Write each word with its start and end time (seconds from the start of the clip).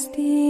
Christi. 0.00 0.49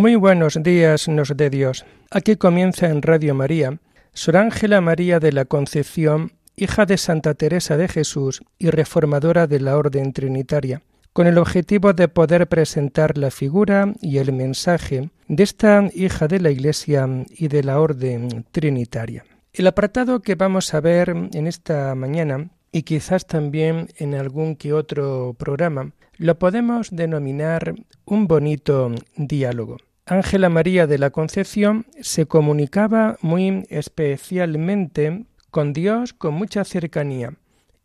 Muy 0.00 0.16
buenos 0.16 0.58
días 0.62 1.08
nos 1.08 1.36
dé 1.36 1.50
Dios. 1.50 1.84
Aquí 2.10 2.36
comienza 2.36 2.88
en 2.88 3.02
Radio 3.02 3.34
María 3.34 3.80
Sor 4.14 4.38
Ángela 4.38 4.80
María 4.80 5.20
de 5.20 5.30
la 5.30 5.44
Concepción, 5.44 6.32
hija 6.56 6.86
de 6.86 6.96
Santa 6.96 7.34
Teresa 7.34 7.76
de 7.76 7.86
Jesús 7.86 8.40
y 8.58 8.70
reformadora 8.70 9.46
de 9.46 9.60
la 9.60 9.76
Orden 9.76 10.14
Trinitaria, 10.14 10.80
con 11.12 11.26
el 11.26 11.36
objetivo 11.36 11.92
de 11.92 12.08
poder 12.08 12.48
presentar 12.48 13.18
la 13.18 13.30
figura 13.30 13.92
y 14.00 14.16
el 14.16 14.32
mensaje 14.32 15.10
de 15.28 15.42
esta 15.42 15.90
hija 15.92 16.28
de 16.28 16.40
la 16.40 16.50
Iglesia 16.50 17.06
y 17.28 17.48
de 17.48 17.62
la 17.62 17.78
Orden 17.78 18.46
Trinitaria. 18.52 19.26
El 19.52 19.66
apartado 19.66 20.20
que 20.20 20.34
vamos 20.34 20.72
a 20.72 20.80
ver 20.80 21.10
en 21.10 21.46
esta 21.46 21.94
mañana 21.94 22.48
y 22.72 22.84
quizás 22.84 23.26
también 23.26 23.88
en 23.98 24.14
algún 24.14 24.56
que 24.56 24.72
otro 24.72 25.36
programa 25.38 25.92
lo 26.16 26.38
podemos 26.38 26.88
denominar 26.90 27.74
un 28.06 28.26
bonito 28.26 28.92
diálogo. 29.16 29.76
Ángela 30.10 30.48
María 30.48 30.88
de 30.88 30.98
la 30.98 31.10
Concepción 31.10 31.86
se 32.00 32.26
comunicaba 32.26 33.16
muy 33.22 33.64
especialmente 33.68 35.24
con 35.52 35.72
Dios 35.72 36.14
con 36.14 36.34
mucha 36.34 36.64
cercanía 36.64 37.34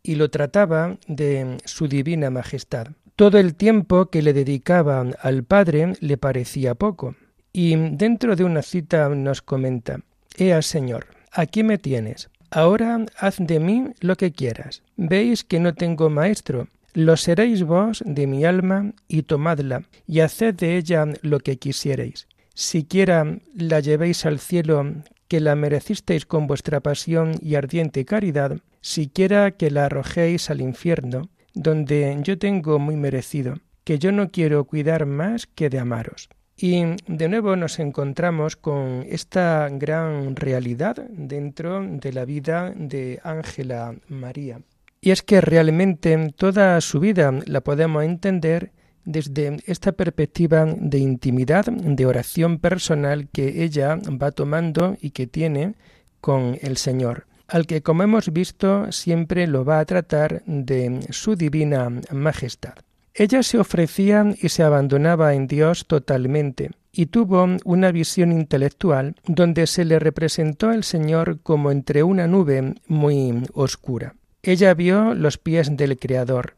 y 0.02 0.16
lo 0.16 0.28
trataba 0.28 0.98
de 1.06 1.58
su 1.64 1.86
divina 1.86 2.30
majestad. 2.30 2.88
Todo 3.14 3.38
el 3.38 3.54
tiempo 3.54 4.06
que 4.06 4.22
le 4.22 4.32
dedicaba 4.32 5.04
al 5.22 5.44
Padre 5.44 5.92
le 6.00 6.16
parecía 6.18 6.74
poco. 6.74 7.14
Y 7.52 7.76
dentro 7.76 8.34
de 8.34 8.42
una 8.42 8.62
cita 8.62 9.08
nos 9.08 9.40
comenta, 9.40 10.00
Ea 10.36 10.62
Señor, 10.62 11.06
aquí 11.30 11.62
me 11.62 11.78
tienes. 11.78 12.28
Ahora 12.50 13.06
haz 13.18 13.36
de 13.38 13.60
mí 13.60 13.84
lo 14.00 14.16
que 14.16 14.32
quieras. 14.32 14.82
Veis 14.96 15.44
que 15.44 15.60
no 15.60 15.74
tengo 15.74 16.10
maestro, 16.10 16.66
lo 16.96 17.18
seréis 17.18 17.62
vos 17.62 18.02
de 18.06 18.26
mi 18.26 18.46
alma, 18.46 18.94
y 19.06 19.24
tomadla, 19.24 19.82
y 20.06 20.20
haced 20.20 20.54
de 20.54 20.78
ella 20.78 21.04
lo 21.20 21.40
que 21.40 21.58
quisierais. 21.58 22.26
Siquiera 22.54 23.38
la 23.54 23.80
llevéis 23.80 24.24
al 24.24 24.38
cielo, 24.38 24.94
que 25.28 25.40
la 25.40 25.56
merecisteis 25.56 26.24
con 26.24 26.46
vuestra 26.46 26.80
pasión 26.80 27.32
y 27.42 27.56
ardiente 27.56 28.06
caridad, 28.06 28.60
siquiera 28.80 29.50
que 29.50 29.70
la 29.70 29.84
arrojéis 29.84 30.48
al 30.48 30.62
infierno, 30.62 31.28
donde 31.52 32.18
yo 32.22 32.38
tengo 32.38 32.78
muy 32.78 32.96
merecido, 32.96 33.56
que 33.84 33.98
yo 33.98 34.10
no 34.10 34.30
quiero 34.30 34.64
cuidar 34.64 35.04
más 35.04 35.46
que 35.46 35.68
de 35.68 35.78
amaros. 35.78 36.30
Y 36.56 36.82
de 37.06 37.28
nuevo 37.28 37.56
nos 37.56 37.78
encontramos 37.78 38.56
con 38.56 39.04
esta 39.06 39.68
gran 39.70 40.34
realidad 40.34 40.96
dentro 41.10 41.86
de 41.86 42.12
la 42.14 42.24
vida 42.24 42.72
de 42.74 43.20
Ángela 43.22 43.94
María. 44.08 44.62
Y 45.06 45.12
es 45.12 45.22
que 45.22 45.40
realmente 45.40 46.34
toda 46.34 46.80
su 46.80 46.98
vida 46.98 47.32
la 47.46 47.60
podemos 47.60 48.02
entender 48.02 48.72
desde 49.04 49.58
esta 49.66 49.92
perspectiva 49.92 50.64
de 50.64 50.98
intimidad, 50.98 51.66
de 51.66 52.06
oración 52.06 52.58
personal 52.58 53.28
que 53.28 53.62
ella 53.62 54.00
va 54.20 54.32
tomando 54.32 54.96
y 55.00 55.10
que 55.10 55.28
tiene 55.28 55.76
con 56.20 56.58
el 56.60 56.76
Señor, 56.76 57.28
al 57.46 57.68
que, 57.68 57.82
como 57.82 58.02
hemos 58.02 58.32
visto, 58.32 58.90
siempre 58.90 59.46
lo 59.46 59.64
va 59.64 59.78
a 59.78 59.84
tratar 59.84 60.42
de 60.44 61.06
su 61.10 61.36
divina 61.36 61.88
majestad. 62.10 62.74
Ella 63.14 63.44
se 63.44 63.58
ofrecía 63.60 64.34
y 64.42 64.48
se 64.48 64.64
abandonaba 64.64 65.34
en 65.34 65.46
Dios 65.46 65.86
totalmente, 65.86 66.72
y 66.90 67.06
tuvo 67.06 67.46
una 67.64 67.92
visión 67.92 68.32
intelectual 68.32 69.14
donde 69.28 69.68
se 69.68 69.84
le 69.84 70.00
representó 70.00 70.72
el 70.72 70.82
Señor 70.82 71.38
como 71.44 71.70
entre 71.70 72.02
una 72.02 72.26
nube 72.26 72.74
muy 72.88 73.44
oscura. 73.54 74.16
Ella 74.46 74.74
vio 74.74 75.12
los 75.12 75.38
pies 75.38 75.76
del 75.76 75.98
Creador, 75.98 76.54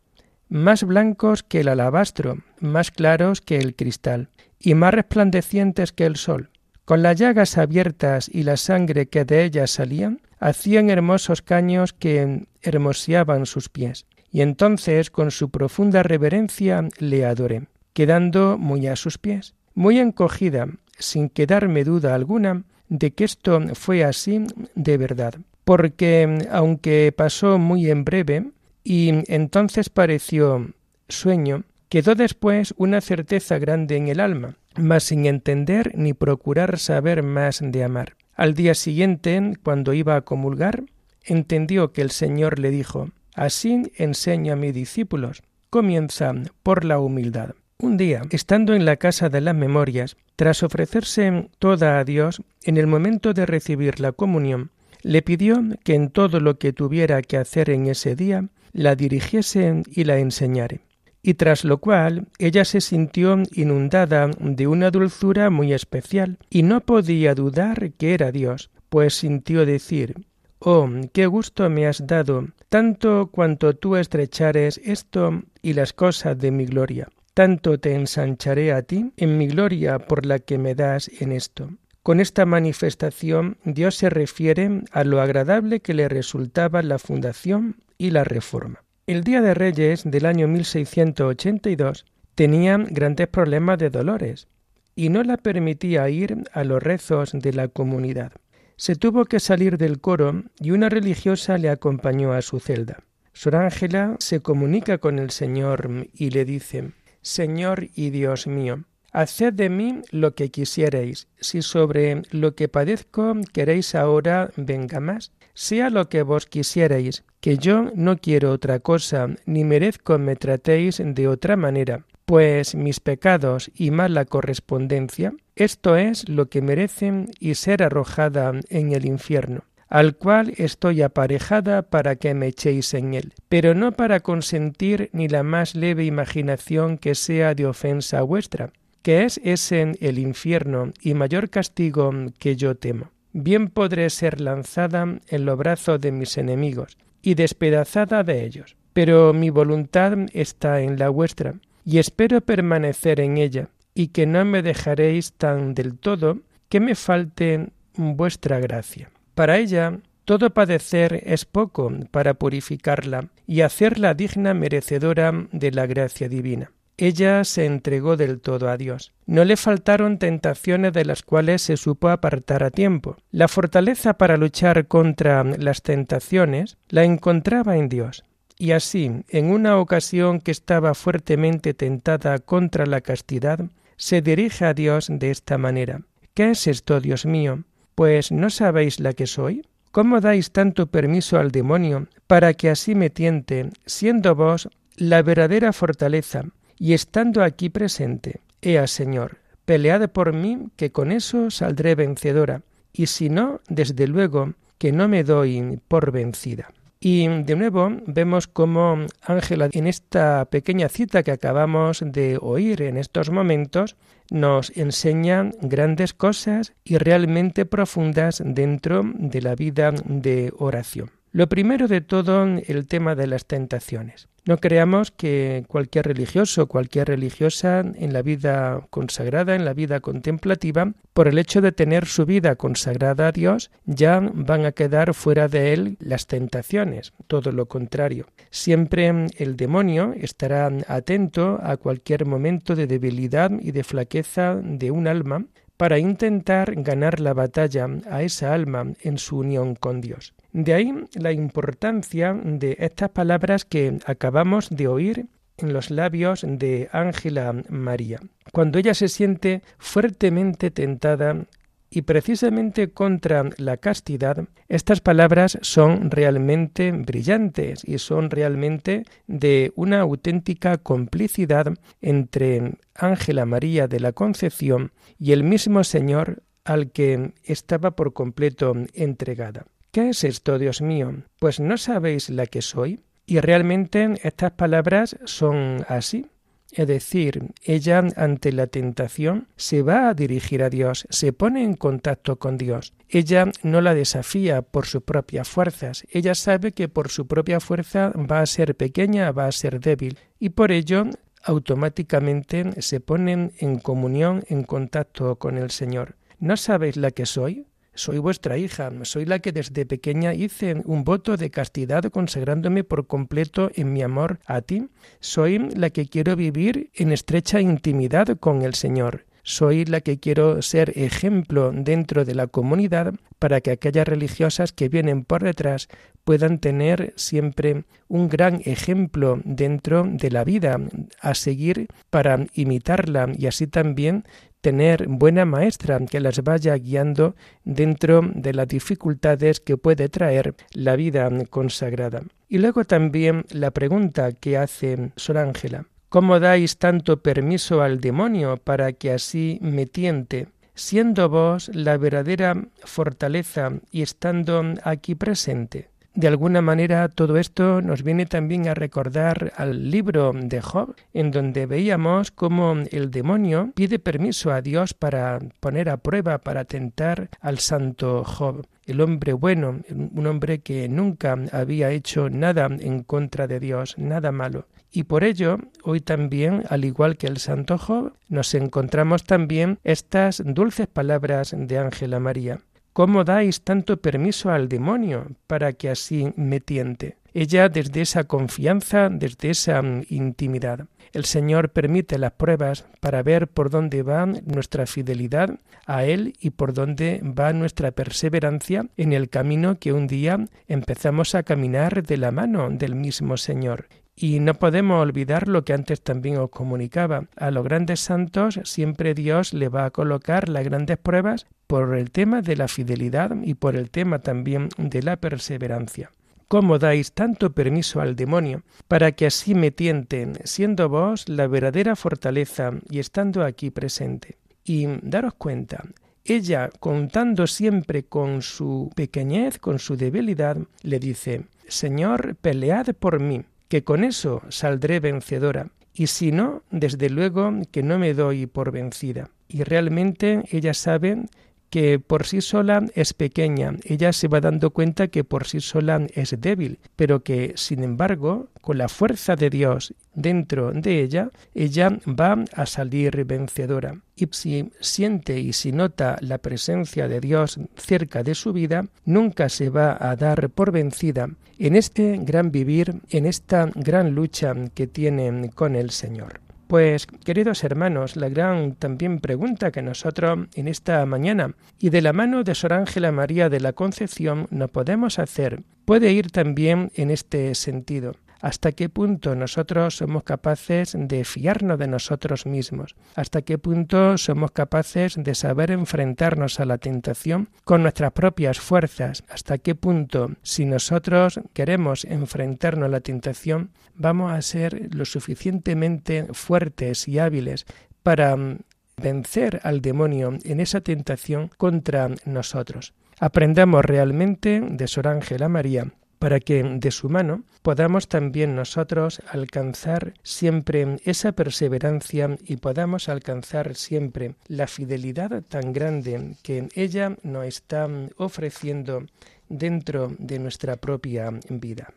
más 0.50 0.84
blancos 0.84 1.42
que 1.42 1.60
el 1.60 1.68
alabastro, 1.68 2.36
más 2.60 2.90
claros 2.90 3.40
que 3.40 3.56
el 3.56 3.74
cristal, 3.74 4.28
y 4.60 4.74
más 4.74 4.92
resplandecientes 4.92 5.92
que 5.92 6.04
el 6.04 6.16
sol. 6.16 6.50
Con 6.84 7.02
las 7.02 7.16
llagas 7.16 7.56
abiertas 7.56 8.28
y 8.30 8.42
la 8.42 8.58
sangre 8.58 9.06
que 9.06 9.24
de 9.24 9.42
ellas 9.42 9.70
salían, 9.70 10.20
hacían 10.38 10.90
hermosos 10.90 11.40
caños 11.40 11.94
que 11.94 12.46
hermoseaban 12.60 13.46
sus 13.46 13.70
pies. 13.70 14.04
Y 14.30 14.42
entonces, 14.42 15.10
con 15.10 15.30
su 15.30 15.48
profunda 15.48 16.02
reverencia, 16.02 16.86
le 16.98 17.24
adoré, 17.24 17.68
quedando 17.94 18.58
muy 18.58 18.86
a 18.86 18.96
sus 18.96 19.16
pies, 19.16 19.54
muy 19.74 19.98
encogida, 19.98 20.66
sin 20.98 21.30
quedarme 21.30 21.84
duda 21.84 22.14
alguna 22.14 22.64
de 22.90 23.12
que 23.12 23.24
esto 23.24 23.62
fue 23.74 24.04
así 24.04 24.44
de 24.74 24.98
verdad 24.98 25.36
porque 25.68 26.46
aunque 26.50 27.12
pasó 27.14 27.58
muy 27.58 27.90
en 27.90 28.02
breve 28.02 28.52
y 28.84 29.22
entonces 29.30 29.90
pareció 29.90 30.70
sueño, 31.10 31.64
quedó 31.90 32.14
después 32.14 32.72
una 32.78 33.02
certeza 33.02 33.58
grande 33.58 33.98
en 33.98 34.08
el 34.08 34.20
alma, 34.20 34.56
mas 34.78 35.04
sin 35.04 35.26
entender 35.26 35.92
ni 35.94 36.14
procurar 36.14 36.78
saber 36.78 37.22
más 37.22 37.60
de 37.62 37.84
amar. 37.84 38.16
Al 38.34 38.54
día 38.54 38.74
siguiente, 38.74 39.58
cuando 39.62 39.92
iba 39.92 40.16
a 40.16 40.22
comulgar, 40.22 40.84
entendió 41.22 41.92
que 41.92 42.00
el 42.00 42.12
Señor 42.12 42.58
le 42.58 42.70
dijo 42.70 43.10
Así 43.34 43.92
enseño 43.98 44.54
a 44.54 44.56
mis 44.56 44.72
discípulos. 44.72 45.42
Comienza 45.68 46.32
por 46.62 46.86
la 46.86 46.98
humildad. 46.98 47.50
Un 47.78 47.98
día, 47.98 48.22
estando 48.30 48.72
en 48.72 48.86
la 48.86 48.96
casa 48.96 49.28
de 49.28 49.42
las 49.42 49.54
memorias, 49.54 50.16
tras 50.34 50.62
ofrecerse 50.62 51.50
toda 51.58 51.98
a 51.98 52.04
Dios, 52.04 52.40
en 52.62 52.78
el 52.78 52.86
momento 52.86 53.34
de 53.34 53.44
recibir 53.44 54.00
la 54.00 54.12
comunión, 54.12 54.70
le 55.08 55.22
pidió 55.22 55.64
que 55.84 55.94
en 55.94 56.10
todo 56.10 56.38
lo 56.38 56.58
que 56.58 56.74
tuviera 56.74 57.22
que 57.22 57.38
hacer 57.38 57.70
en 57.70 57.86
ese 57.86 58.14
día 58.14 58.44
la 58.74 58.94
dirigiese 58.94 59.82
y 59.90 60.04
la 60.04 60.18
enseñare. 60.18 60.80
Y 61.22 61.34
tras 61.34 61.64
lo 61.64 61.78
cual 61.78 62.28
ella 62.38 62.66
se 62.66 62.82
sintió 62.82 63.42
inundada 63.52 64.30
de 64.38 64.66
una 64.66 64.90
dulzura 64.90 65.48
muy 65.48 65.72
especial, 65.72 66.36
y 66.50 66.62
no 66.62 66.82
podía 66.82 67.34
dudar 67.34 67.92
que 67.92 68.12
era 68.12 68.30
Dios, 68.32 68.70
pues 68.90 69.14
sintió 69.14 69.64
decir 69.64 70.26
Oh, 70.58 70.86
qué 71.14 71.26
gusto 71.26 71.70
me 71.70 71.86
has 71.86 72.06
dado, 72.06 72.48
tanto 72.68 73.30
cuanto 73.32 73.74
tú 73.74 73.96
estrechares 73.96 74.78
esto 74.84 75.42
y 75.62 75.72
las 75.72 75.94
cosas 75.94 76.38
de 76.38 76.50
mi 76.50 76.66
gloria, 76.66 77.08
tanto 77.32 77.80
te 77.80 77.94
ensancharé 77.94 78.72
a 78.72 78.82
ti 78.82 79.10
en 79.16 79.38
mi 79.38 79.46
gloria 79.46 80.00
por 80.00 80.26
la 80.26 80.38
que 80.38 80.58
me 80.58 80.74
das 80.74 81.10
en 81.20 81.32
esto. 81.32 81.70
Con 82.08 82.20
esta 82.20 82.46
manifestación 82.46 83.58
Dios 83.64 83.94
se 83.96 84.08
refiere 84.08 84.80
a 84.92 85.04
lo 85.04 85.20
agradable 85.20 85.80
que 85.80 85.92
le 85.92 86.08
resultaba 86.08 86.80
la 86.80 86.98
fundación 86.98 87.82
y 87.98 88.12
la 88.12 88.24
reforma. 88.24 88.82
El 89.06 89.24
Día 89.24 89.42
de 89.42 89.52
Reyes 89.52 90.04
del 90.10 90.24
año 90.24 90.48
1682 90.48 92.06
tenía 92.34 92.78
grandes 92.78 93.28
problemas 93.28 93.76
de 93.76 93.90
dolores 93.90 94.48
y 94.96 95.10
no 95.10 95.22
la 95.22 95.36
permitía 95.36 96.08
ir 96.08 96.44
a 96.54 96.64
los 96.64 96.82
rezos 96.82 97.32
de 97.34 97.52
la 97.52 97.68
comunidad. 97.68 98.32
Se 98.76 98.96
tuvo 98.96 99.26
que 99.26 99.38
salir 99.38 99.76
del 99.76 100.00
coro 100.00 100.44
y 100.58 100.70
una 100.70 100.88
religiosa 100.88 101.58
le 101.58 101.68
acompañó 101.68 102.32
a 102.32 102.40
su 102.40 102.58
celda. 102.58 103.02
Sor 103.34 103.56
Ángela 103.56 104.16
se 104.18 104.40
comunica 104.40 104.96
con 104.96 105.18
el 105.18 105.28
Señor 105.28 106.08
y 106.14 106.30
le 106.30 106.46
dice 106.46 106.92
Señor 107.20 107.90
y 107.94 108.08
Dios 108.08 108.46
mío. 108.46 108.86
Haced 109.12 109.54
de 109.54 109.70
mí 109.70 110.02
lo 110.10 110.34
que 110.34 110.50
quisierais, 110.50 111.28
si 111.40 111.62
sobre 111.62 112.22
lo 112.30 112.54
que 112.54 112.68
padezco 112.68 113.34
queréis 113.52 113.94
ahora 113.94 114.50
venga 114.56 115.00
más, 115.00 115.32
sea 115.54 115.88
lo 115.88 116.08
que 116.08 116.22
vos 116.22 116.46
quisierais, 116.46 117.24
que 117.40 117.56
yo 117.56 117.90
no 117.94 118.18
quiero 118.18 118.52
otra 118.52 118.80
cosa, 118.80 119.28
ni 119.46 119.64
merezco 119.64 120.18
me 120.18 120.36
tratéis 120.36 121.00
de 121.02 121.26
otra 121.26 121.56
manera, 121.56 122.04
pues 122.26 122.74
mis 122.74 123.00
pecados 123.00 123.70
y 123.74 123.90
mala 123.90 124.26
correspondencia, 124.26 125.32
esto 125.56 125.96
es 125.96 126.28
lo 126.28 126.50
que 126.50 126.60
merecen 126.60 127.30
y 127.40 127.54
ser 127.54 127.82
arrojada 127.82 128.52
en 128.68 128.92
el 128.92 129.06
infierno 129.06 129.64
al 129.88 130.16
cual 130.16 130.52
estoy 130.58 131.00
aparejada 131.00 131.82
para 131.82 132.16
que 132.16 132.34
me 132.34 132.48
echéis 132.48 132.92
en 132.94 133.14
él, 133.14 133.32
pero 133.48 133.74
no 133.74 133.92
para 133.92 134.20
consentir 134.20 135.08
ni 135.12 135.28
la 135.28 135.42
más 135.42 135.74
leve 135.74 136.04
imaginación 136.04 136.98
que 136.98 137.14
sea 137.14 137.54
de 137.54 137.66
ofensa 137.66 138.20
vuestra, 138.22 138.70
que 139.02 139.24
es 139.24 139.40
ese 139.44 139.92
el 140.00 140.18
infierno 140.18 140.92
y 141.00 141.14
mayor 141.14 141.50
castigo 141.50 142.12
que 142.38 142.56
yo 142.56 142.74
temo. 142.76 143.10
Bien 143.32 143.68
podré 143.68 144.10
ser 144.10 144.40
lanzada 144.40 145.18
en 145.28 145.44
los 145.44 145.58
brazos 145.58 146.00
de 146.00 146.12
mis 146.12 146.36
enemigos 146.38 146.96
y 147.22 147.34
despedazada 147.34 148.24
de 148.24 148.44
ellos, 148.44 148.76
pero 148.92 149.32
mi 149.32 149.50
voluntad 149.50 150.16
está 150.32 150.80
en 150.80 150.98
la 150.98 151.08
vuestra, 151.08 151.54
y 151.84 151.98
espero 151.98 152.40
permanecer 152.40 153.20
en 153.20 153.38
ella, 153.38 153.68
y 153.94 154.08
que 154.08 154.26
no 154.26 154.44
me 154.44 154.62
dejaréis 154.62 155.32
tan 155.32 155.74
del 155.74 155.98
todo 155.98 156.38
que 156.68 156.80
me 156.80 156.94
falte 156.94 157.68
vuestra 157.96 158.60
gracia. 158.60 159.10
Para 159.34 159.58
ella 159.58 159.98
todo 160.24 160.50
padecer 160.50 161.22
es 161.24 161.44
poco 161.44 161.90
para 162.10 162.34
purificarla 162.34 163.28
y 163.46 163.62
hacerla 163.62 164.12
digna 164.14 164.52
merecedora 164.52 165.32
de 165.52 165.70
la 165.70 165.86
gracia 165.86 166.28
divina. 166.28 166.70
Ella 167.00 167.44
se 167.44 167.64
entregó 167.64 168.16
del 168.16 168.40
todo 168.40 168.68
a 168.68 168.76
Dios. 168.76 169.12
No 169.24 169.44
le 169.44 169.56
faltaron 169.56 170.18
tentaciones 170.18 170.92
de 170.92 171.04
las 171.04 171.22
cuales 171.22 171.62
se 171.62 171.76
supo 171.76 172.08
apartar 172.08 172.64
a 172.64 172.72
tiempo. 172.72 173.16
La 173.30 173.46
fortaleza 173.46 174.14
para 174.14 174.36
luchar 174.36 174.88
contra 174.88 175.44
las 175.44 175.82
tentaciones 175.82 176.76
la 176.88 177.04
encontraba 177.04 177.76
en 177.76 177.88
Dios. 177.88 178.24
Y 178.58 178.72
así, 178.72 179.12
en 179.28 179.50
una 179.52 179.78
ocasión 179.78 180.40
que 180.40 180.50
estaba 180.50 180.94
fuertemente 180.94 181.72
tentada 181.72 182.40
contra 182.40 182.84
la 182.84 183.00
castidad, 183.00 183.60
se 183.96 184.20
dirige 184.20 184.64
a 184.64 184.74
Dios 184.74 185.06
de 185.08 185.30
esta 185.30 185.56
manera. 185.56 186.02
¿Qué 186.34 186.50
es 186.50 186.66
esto, 186.66 187.00
Dios 187.00 187.26
mío? 187.26 187.62
Pues 187.94 188.32
no 188.32 188.50
sabéis 188.50 188.98
la 188.98 189.12
que 189.12 189.28
soy. 189.28 189.62
¿Cómo 189.92 190.20
dais 190.20 190.50
tanto 190.50 190.88
permiso 190.88 191.38
al 191.38 191.52
demonio 191.52 192.08
para 192.26 192.54
que 192.54 192.70
así 192.70 192.96
me 192.96 193.08
tiente, 193.08 193.70
siendo 193.86 194.34
vos 194.34 194.68
la 194.96 195.22
verdadera 195.22 195.72
fortaleza, 195.72 196.44
y 196.78 196.92
estando 196.92 197.42
aquí 197.42 197.68
presente? 197.68 198.40
Ea, 198.62 198.86
Señor, 198.86 199.38
pelead 199.64 200.08
por 200.10 200.32
mí, 200.32 200.68
que 200.76 200.92
con 200.92 201.12
eso 201.12 201.50
saldré 201.50 201.94
vencedora, 201.94 202.62
y 202.92 203.06
si 203.06 203.28
no, 203.28 203.60
desde 203.68 204.06
luego 204.06 204.54
que 204.78 204.92
no 204.92 205.08
me 205.08 205.24
doy 205.24 205.80
por 205.88 206.10
vencida. 206.12 206.72
Y 207.00 207.28
de 207.28 207.54
nuevo 207.54 207.90
vemos 208.06 208.48
cómo 208.48 209.06
Ángela 209.22 209.68
en 209.72 209.86
esta 209.86 210.46
pequeña 210.46 210.88
cita 210.88 211.22
que 211.22 211.30
acabamos 211.30 212.02
de 212.04 212.38
oír 212.40 212.82
en 212.82 212.96
estos 212.96 213.30
momentos 213.30 213.96
nos 214.30 214.76
enseña 214.76 215.50
grandes 215.60 216.12
cosas 216.12 216.72
y 216.84 216.98
realmente 216.98 217.66
profundas 217.66 218.42
dentro 218.44 219.02
de 219.04 219.42
la 219.42 219.54
vida 219.54 219.92
de 220.04 220.52
oración. 220.58 221.17
Lo 221.38 221.48
primero 221.48 221.86
de 221.86 222.00
todo, 222.00 222.42
el 222.42 222.88
tema 222.88 223.14
de 223.14 223.28
las 223.28 223.46
tentaciones. 223.46 224.26
No 224.44 224.58
creamos 224.58 225.12
que 225.12 225.64
cualquier 225.68 226.08
religioso, 226.08 226.66
cualquier 226.66 227.06
religiosa 227.06 227.78
en 227.78 228.12
la 228.12 228.22
vida 228.22 228.84
consagrada, 228.90 229.54
en 229.54 229.64
la 229.64 229.72
vida 229.72 230.00
contemplativa, 230.00 230.94
por 231.12 231.28
el 231.28 231.38
hecho 231.38 231.60
de 231.60 231.70
tener 231.70 232.06
su 232.06 232.26
vida 232.26 232.56
consagrada 232.56 233.28
a 233.28 233.30
Dios, 233.30 233.70
ya 233.84 234.18
van 234.18 234.66
a 234.66 234.72
quedar 234.72 235.14
fuera 235.14 235.46
de 235.46 235.74
él 235.74 235.96
las 236.00 236.26
tentaciones. 236.26 237.12
Todo 237.28 237.52
lo 237.52 237.66
contrario. 237.66 238.26
Siempre 238.50 239.28
el 239.36 239.56
demonio 239.56 240.14
estará 240.16 240.72
atento 240.88 241.60
a 241.62 241.76
cualquier 241.76 242.26
momento 242.26 242.74
de 242.74 242.88
debilidad 242.88 243.52
y 243.60 243.70
de 243.70 243.84
flaqueza 243.84 244.56
de 244.56 244.90
un 244.90 245.06
alma 245.06 245.44
para 245.78 245.98
intentar 245.98 246.74
ganar 246.82 247.20
la 247.20 247.32
batalla 247.32 247.88
a 248.10 248.22
esa 248.22 248.52
alma 248.52 248.92
en 249.00 249.16
su 249.16 249.38
unión 249.38 249.74
con 249.76 250.02
Dios. 250.02 250.34
De 250.52 250.74
ahí 250.74 250.92
la 251.14 251.32
importancia 251.32 252.34
de 252.34 252.76
estas 252.80 253.10
palabras 253.10 253.64
que 253.64 253.98
acabamos 254.04 254.68
de 254.68 254.88
oír 254.88 255.26
en 255.56 255.72
los 255.72 255.90
labios 255.90 256.44
de 256.46 256.88
Ángela 256.92 257.54
María, 257.68 258.20
cuando 258.52 258.78
ella 258.78 258.94
se 258.94 259.08
siente 259.08 259.62
fuertemente 259.78 260.70
tentada 260.70 261.46
y 261.90 262.02
precisamente 262.02 262.90
contra 262.90 263.48
la 263.56 263.76
castidad, 263.76 264.44
estas 264.68 265.00
palabras 265.00 265.58
son 265.62 266.10
realmente 266.10 266.92
brillantes 266.92 267.82
y 267.84 267.98
son 267.98 268.30
realmente 268.30 269.04
de 269.26 269.72
una 269.74 270.00
auténtica 270.00 270.78
complicidad 270.78 271.72
entre 272.00 272.74
Ángela 272.94 273.46
María 273.46 273.88
de 273.88 274.00
la 274.00 274.12
Concepción 274.12 274.92
y 275.18 275.32
el 275.32 275.44
mismo 275.44 275.84
Señor 275.84 276.42
al 276.64 276.90
que 276.90 277.32
estaba 277.44 277.92
por 277.92 278.12
completo 278.12 278.74
entregada. 278.92 279.64
¿Qué 279.90 280.10
es 280.10 280.24
esto, 280.24 280.58
Dios 280.58 280.82
mío? 280.82 281.22
Pues 281.38 281.60
no 281.60 281.78
sabéis 281.78 282.28
la 282.28 282.46
que 282.46 282.60
soy. 282.60 283.00
Y 283.24 283.40
realmente 283.40 284.14
estas 284.22 284.52
palabras 284.52 285.16
son 285.24 285.84
así. 285.88 286.26
Es 286.72 286.86
decir, 286.86 287.52
ella 287.62 288.04
ante 288.16 288.52
la 288.52 288.66
tentación 288.66 289.48
se 289.56 289.82
va 289.82 290.08
a 290.08 290.14
dirigir 290.14 290.62
a 290.62 290.70
Dios, 290.70 291.06
se 291.08 291.32
pone 291.32 291.64
en 291.64 291.74
contacto 291.74 292.38
con 292.38 292.58
Dios. 292.58 292.92
Ella 293.08 293.50
no 293.62 293.80
la 293.80 293.94
desafía 293.94 294.62
por 294.62 294.86
sus 294.86 295.02
propias 295.02 295.48
fuerzas, 295.48 296.04
ella 296.10 296.34
sabe 296.34 296.72
que 296.72 296.88
por 296.88 297.08
su 297.08 297.26
propia 297.26 297.60
fuerza 297.60 298.12
va 298.14 298.40
a 298.40 298.46
ser 298.46 298.74
pequeña, 298.74 299.32
va 299.32 299.46
a 299.46 299.52
ser 299.52 299.80
débil, 299.80 300.18
y 300.38 300.50
por 300.50 300.70
ello 300.70 301.04
automáticamente 301.42 302.82
se 302.82 303.00
pone 303.00 303.52
en 303.58 303.78
comunión, 303.78 304.44
en 304.48 304.64
contacto 304.64 305.36
con 305.36 305.56
el 305.56 305.70
Señor. 305.70 306.16
¿No 306.38 306.56
sabéis 306.56 306.96
la 306.96 307.10
que 307.10 307.26
soy? 307.26 307.66
Soy 307.98 308.18
vuestra 308.18 308.56
hija, 308.56 308.92
soy 309.02 309.24
la 309.24 309.40
que 309.40 309.50
desde 309.50 309.84
pequeña 309.84 310.32
hice 310.32 310.82
un 310.84 311.02
voto 311.02 311.36
de 311.36 311.50
castidad 311.50 312.04
consagrándome 312.04 312.84
por 312.84 313.08
completo 313.08 313.72
en 313.74 313.92
mi 313.92 314.02
amor 314.02 314.38
a 314.46 314.60
ti, 314.60 314.88
soy 315.18 315.58
la 315.74 315.90
que 315.90 316.06
quiero 316.06 316.36
vivir 316.36 316.90
en 316.94 317.10
estrecha 317.10 317.60
intimidad 317.60 318.38
con 318.38 318.62
el 318.62 318.74
Señor. 318.74 319.26
Soy 319.42 319.84
la 319.86 320.02
que 320.02 320.20
quiero 320.20 320.60
ser 320.62 320.92
ejemplo 320.96 321.72
dentro 321.72 322.24
de 322.24 322.34
la 322.34 322.48
comunidad 322.48 323.14
para 323.38 323.60
que 323.62 323.70
aquellas 323.70 324.06
religiosas 324.06 324.72
que 324.72 324.88
vienen 324.88 325.24
por 325.24 325.42
detrás 325.42 325.88
puedan 326.22 326.58
tener 326.58 327.14
siempre 327.16 327.84
un 328.08 328.28
gran 328.28 328.60
ejemplo 328.66 329.40
dentro 329.44 330.04
de 330.06 330.30
la 330.30 330.44
vida 330.44 330.78
a 331.22 331.34
seguir 331.34 331.86
para 332.10 332.46
imitarla 332.52 333.28
y 333.34 333.46
así 333.46 333.66
también 333.66 334.24
tener 334.60 335.06
buena 335.08 335.44
maestra 335.44 335.98
que 336.06 336.20
las 336.20 336.42
vaya 336.42 336.74
guiando 336.76 337.36
dentro 337.64 338.22
de 338.22 338.52
las 338.52 338.68
dificultades 338.68 339.60
que 339.60 339.76
puede 339.76 340.08
traer 340.08 340.54
la 340.72 340.96
vida 340.96 341.30
consagrada. 341.50 342.22
Y 342.48 342.58
luego 342.58 342.84
también 342.84 343.44
la 343.50 343.70
pregunta 343.70 344.32
que 344.32 344.56
hace 344.56 345.12
Sor 345.16 345.38
Ángela. 345.38 345.86
¿Cómo 346.08 346.40
dais 346.40 346.78
tanto 346.78 347.22
permiso 347.22 347.82
al 347.82 348.00
demonio 348.00 348.56
para 348.56 348.92
que 348.94 349.12
así 349.12 349.58
me 349.60 349.84
tiente, 349.84 350.48
siendo 350.74 351.28
vos 351.28 351.70
la 351.74 351.98
verdadera 351.98 352.56
fortaleza 352.84 353.72
y 353.90 354.00
estando 354.00 354.62
aquí 354.84 355.14
presente? 355.14 355.90
De 356.18 356.26
alguna 356.26 356.60
manera 356.62 357.08
todo 357.08 357.36
esto 357.36 357.80
nos 357.80 358.02
viene 358.02 358.26
también 358.26 358.66
a 358.66 358.74
recordar 358.74 359.52
al 359.56 359.88
libro 359.88 360.32
de 360.34 360.60
Job, 360.60 360.96
en 361.14 361.30
donde 361.30 361.66
veíamos 361.66 362.32
cómo 362.32 362.74
el 362.90 363.12
demonio 363.12 363.70
pide 363.76 364.00
permiso 364.00 364.50
a 364.50 364.60
Dios 364.60 364.94
para 364.94 365.38
poner 365.60 365.88
a 365.88 365.98
prueba, 365.98 366.38
para 366.38 366.64
tentar 366.64 367.28
al 367.40 367.60
santo 367.60 368.24
Job 368.24 368.66
el 368.84 369.00
hombre 369.00 369.32
bueno, 369.32 369.80
un 369.90 370.26
hombre 370.26 370.58
que 370.58 370.88
nunca 370.88 371.36
había 371.52 371.90
hecho 371.90 372.28
nada 372.30 372.66
en 372.66 373.04
contra 373.04 373.46
de 373.46 373.60
Dios, 373.60 373.96
nada 373.96 374.32
malo. 374.32 374.66
Y 374.90 375.04
por 375.04 375.22
ello, 375.22 375.58
hoy 375.84 376.00
también, 376.00 376.64
al 376.68 376.84
igual 376.84 377.16
que 377.16 377.28
el 377.28 377.36
Santo 377.36 377.78
Job, 377.78 378.14
nos 378.28 378.54
encontramos 378.54 379.22
también 379.22 379.78
estas 379.84 380.42
dulces 380.44 380.88
palabras 380.88 381.54
de 381.56 381.78
Ángela 381.78 382.18
María. 382.18 382.58
¿Cómo 382.98 383.22
dais 383.22 383.62
tanto 383.62 383.98
permiso 383.98 384.50
al 384.50 384.68
demonio 384.68 385.28
para 385.46 385.72
que 385.72 385.88
así 385.88 386.32
me 386.34 386.58
tiente? 386.58 387.16
Ella 387.32 387.68
desde 387.68 388.00
esa 388.00 388.24
confianza, 388.24 389.08
desde 389.08 389.50
esa 389.50 389.80
mm, 389.80 390.06
intimidad. 390.08 390.88
El 391.12 391.24
Señor 391.24 391.70
permite 391.70 392.18
las 392.18 392.32
pruebas 392.32 392.86
para 392.98 393.22
ver 393.22 393.46
por 393.46 393.70
dónde 393.70 394.02
va 394.02 394.26
nuestra 394.26 394.84
fidelidad 394.84 395.60
a 395.86 396.06
Él 396.06 396.34
y 396.40 396.50
por 396.50 396.74
dónde 396.74 397.20
va 397.22 397.52
nuestra 397.52 397.92
perseverancia 397.92 398.88
en 398.96 399.12
el 399.12 399.28
camino 399.28 399.78
que 399.78 399.92
un 399.92 400.08
día 400.08 400.48
empezamos 400.66 401.36
a 401.36 401.44
caminar 401.44 402.02
de 402.02 402.16
la 402.16 402.32
mano 402.32 402.68
del 402.68 402.96
mismo 402.96 403.36
Señor. 403.36 403.86
Y 404.20 404.40
no 404.40 404.54
podemos 404.54 405.00
olvidar 405.00 405.46
lo 405.46 405.64
que 405.64 405.72
antes 405.72 406.00
también 406.00 406.38
os 406.38 406.50
comunicaba. 406.50 407.28
A 407.36 407.52
los 407.52 407.62
grandes 407.62 408.00
santos 408.00 408.58
siempre 408.64 409.14
Dios 409.14 409.54
le 409.54 409.68
va 409.68 409.84
a 409.84 409.90
colocar 409.92 410.48
las 410.48 410.64
grandes 410.64 410.96
pruebas 410.96 411.46
por 411.68 411.96
el 411.96 412.10
tema 412.10 412.42
de 412.42 412.56
la 412.56 412.66
fidelidad 412.66 413.36
y 413.44 413.54
por 413.54 413.76
el 413.76 413.90
tema 413.90 414.18
también 414.18 414.70
de 414.76 415.04
la 415.04 415.18
perseverancia. 415.18 416.10
¿Cómo 416.48 416.80
dais 416.80 417.12
tanto 417.12 417.52
permiso 417.52 418.00
al 418.00 418.16
demonio 418.16 418.62
para 418.88 419.12
que 419.12 419.26
así 419.26 419.54
me 419.54 419.70
tienten, 419.70 420.38
siendo 420.42 420.88
vos 420.88 421.28
la 421.28 421.46
verdadera 421.46 421.94
fortaleza 421.94 422.72
y 422.90 422.98
estando 422.98 423.44
aquí 423.44 423.70
presente? 423.70 424.36
Y 424.64 424.88
daros 425.00 425.34
cuenta, 425.34 425.84
ella, 426.24 426.70
contando 426.80 427.46
siempre 427.46 428.02
con 428.02 428.42
su 428.42 428.90
pequeñez, 428.96 429.60
con 429.60 429.78
su 429.78 429.96
debilidad, 429.96 430.56
le 430.82 430.98
dice, 430.98 431.44
Señor, 431.68 432.34
pelead 432.34 432.96
por 432.98 433.20
mí 433.20 433.44
que 433.68 433.84
con 433.84 434.04
eso 434.04 434.42
saldré 434.48 435.00
vencedora, 435.00 435.68
y 435.94 436.06
si 436.08 436.32
no, 436.32 436.62
desde 436.70 437.10
luego 437.10 437.52
que 437.70 437.82
no 437.82 437.98
me 437.98 438.14
doy 438.14 438.46
por 438.46 438.70
vencida. 438.72 439.30
Y 439.48 439.62
realmente 439.64 440.44
ella 440.50 440.74
sabe 440.74 441.24
que 441.70 441.98
por 441.98 442.26
sí 442.26 442.40
sola 442.40 442.86
es 442.94 443.12
pequeña, 443.12 443.74
ella 443.84 444.12
se 444.12 444.28
va 444.28 444.40
dando 444.40 444.70
cuenta 444.70 445.08
que 445.08 445.24
por 445.24 445.46
sí 445.46 445.60
sola 445.60 446.06
es 446.14 446.34
débil, 446.38 446.78
pero 446.96 447.22
que, 447.22 447.52
sin 447.56 447.82
embargo, 447.82 448.48
con 448.60 448.78
la 448.78 448.88
fuerza 448.88 449.36
de 449.36 449.50
Dios 449.50 449.94
dentro 450.14 450.72
de 450.72 451.02
ella, 451.02 451.30
ella 451.54 451.98
va 452.06 452.44
a 452.54 452.66
salir 452.66 453.24
vencedora. 453.24 454.00
Y 454.16 454.28
si 454.32 454.70
siente 454.80 455.38
y 455.38 455.52
si 455.52 455.72
nota 455.72 456.18
la 456.20 456.38
presencia 456.38 457.08
de 457.08 457.20
Dios 457.20 457.58
cerca 457.76 458.22
de 458.22 458.34
su 458.34 458.52
vida, 458.52 458.86
nunca 459.04 459.48
se 459.48 459.70
va 459.70 459.96
a 460.00 460.16
dar 460.16 460.50
por 460.50 460.72
vencida 460.72 461.28
en 461.58 461.76
este 461.76 462.18
gran 462.22 462.50
vivir, 462.50 463.00
en 463.10 463.26
esta 463.26 463.70
gran 463.74 464.14
lucha 464.14 464.54
que 464.74 464.86
tiene 464.86 465.50
con 465.54 465.76
el 465.76 465.90
Señor. 465.90 466.40
Pues, 466.68 467.06
queridos 467.06 467.64
hermanos, 467.64 468.14
la 468.16 468.28
gran 468.28 468.74
también 468.74 469.20
pregunta 469.20 469.72
que 469.72 469.80
nosotros 469.80 470.48
en 470.54 470.68
esta 470.68 471.06
mañana 471.06 471.54
y 471.78 471.88
de 471.88 472.02
la 472.02 472.12
mano 472.12 472.44
de 472.44 472.54
Sor 472.54 472.74
Ángela 472.74 473.10
María 473.10 473.48
de 473.48 473.58
la 473.58 473.72
Concepción 473.72 474.48
nos 474.50 474.70
podemos 474.70 475.18
hacer 475.18 475.62
puede 475.86 476.12
ir 476.12 476.30
también 476.30 476.92
en 476.94 477.10
este 477.10 477.54
sentido 477.54 478.16
hasta 478.40 478.72
qué 478.72 478.88
punto 478.88 479.34
nosotros 479.34 479.96
somos 479.96 480.22
capaces 480.24 480.94
de 480.98 481.24
fiarnos 481.24 481.78
de 481.78 481.88
nosotros 481.88 482.46
mismos, 482.46 482.96
hasta 483.14 483.42
qué 483.42 483.58
punto 483.58 484.18
somos 484.18 484.52
capaces 484.52 485.14
de 485.16 485.34
saber 485.34 485.70
enfrentarnos 485.70 486.60
a 486.60 486.64
la 486.64 486.78
tentación 486.78 487.50
con 487.64 487.82
nuestras 487.82 488.12
propias 488.12 488.60
fuerzas, 488.60 489.24
hasta 489.28 489.58
qué 489.58 489.74
punto 489.74 490.32
si 490.42 490.64
nosotros 490.64 491.40
queremos 491.52 492.04
enfrentarnos 492.04 492.86
a 492.86 492.90
la 492.90 493.00
tentación 493.00 493.70
vamos 493.94 494.32
a 494.32 494.40
ser 494.42 494.94
lo 494.94 495.04
suficientemente 495.04 496.26
fuertes 496.32 497.08
y 497.08 497.18
hábiles 497.18 497.66
para 498.02 498.36
mm, 498.36 498.60
vencer 498.96 499.60
al 499.64 499.80
demonio 499.80 500.38
en 500.44 500.60
esa 500.60 500.80
tentación 500.80 501.50
contra 501.56 502.10
nosotros. 502.24 502.94
Aprendamos 503.20 503.84
realmente 503.84 504.60
de 504.60 504.86
Sor 504.86 505.08
Ángela 505.08 505.48
María 505.48 505.92
para 506.18 506.40
que 506.40 506.62
de 506.62 506.90
su 506.90 507.08
mano 507.08 507.44
podamos 507.62 508.08
también 508.08 508.54
nosotros 508.56 509.22
alcanzar 509.30 510.14
siempre 510.22 510.96
esa 511.04 511.32
perseverancia 511.32 512.36
y 512.44 512.56
podamos 512.56 513.08
alcanzar 513.08 513.74
siempre 513.74 514.34
la 514.46 514.66
fidelidad 514.66 515.42
tan 515.42 515.72
grande 515.72 516.34
que 516.42 516.68
ella 516.74 517.16
nos 517.22 517.46
está 517.46 517.88
ofreciendo 518.16 519.06
dentro 519.48 520.12
de 520.18 520.38
nuestra 520.38 520.76
propia 520.76 521.30
vida. 521.48 521.92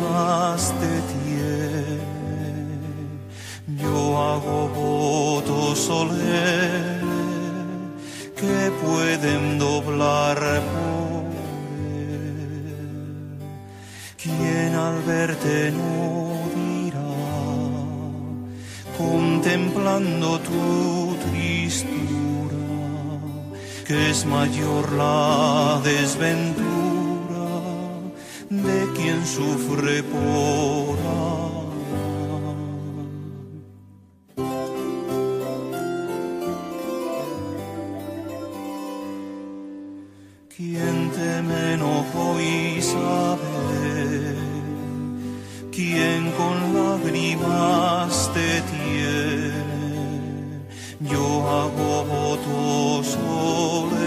Lágrimas 0.00 0.74
te. 0.80 1.00
Yo 3.78 4.18
hago 4.18 4.68
votos 4.68 5.78
solemnes 5.78 7.00
que 8.36 8.72
pueden 8.84 9.58
doblar. 9.58 10.62
Quien 14.22 14.74
al 14.74 15.02
verte 15.02 15.72
no 15.72 16.40
dirá, 16.54 17.12
contemplando 18.98 20.38
tu 20.40 21.16
tristura, 21.30 22.66
que 23.86 24.10
es 24.10 24.26
mayor 24.26 24.92
la 24.92 25.80
desventura 25.82 26.50
de 28.50 28.89
quien 29.00 29.26
sufre 29.26 30.02
por 30.02 30.98
Quien 40.56 41.10
teme 41.12 41.74
enojo 41.74 42.38
y 42.38 42.82
sabe, 42.82 44.36
quien 45.72 46.30
con 46.32 46.74
lágrimas 46.74 48.30
te 48.34 48.60
tiene, 48.72 49.80
yo 51.00 51.24
hago 51.48 52.04
votos 52.04 53.16
que 53.16 53.99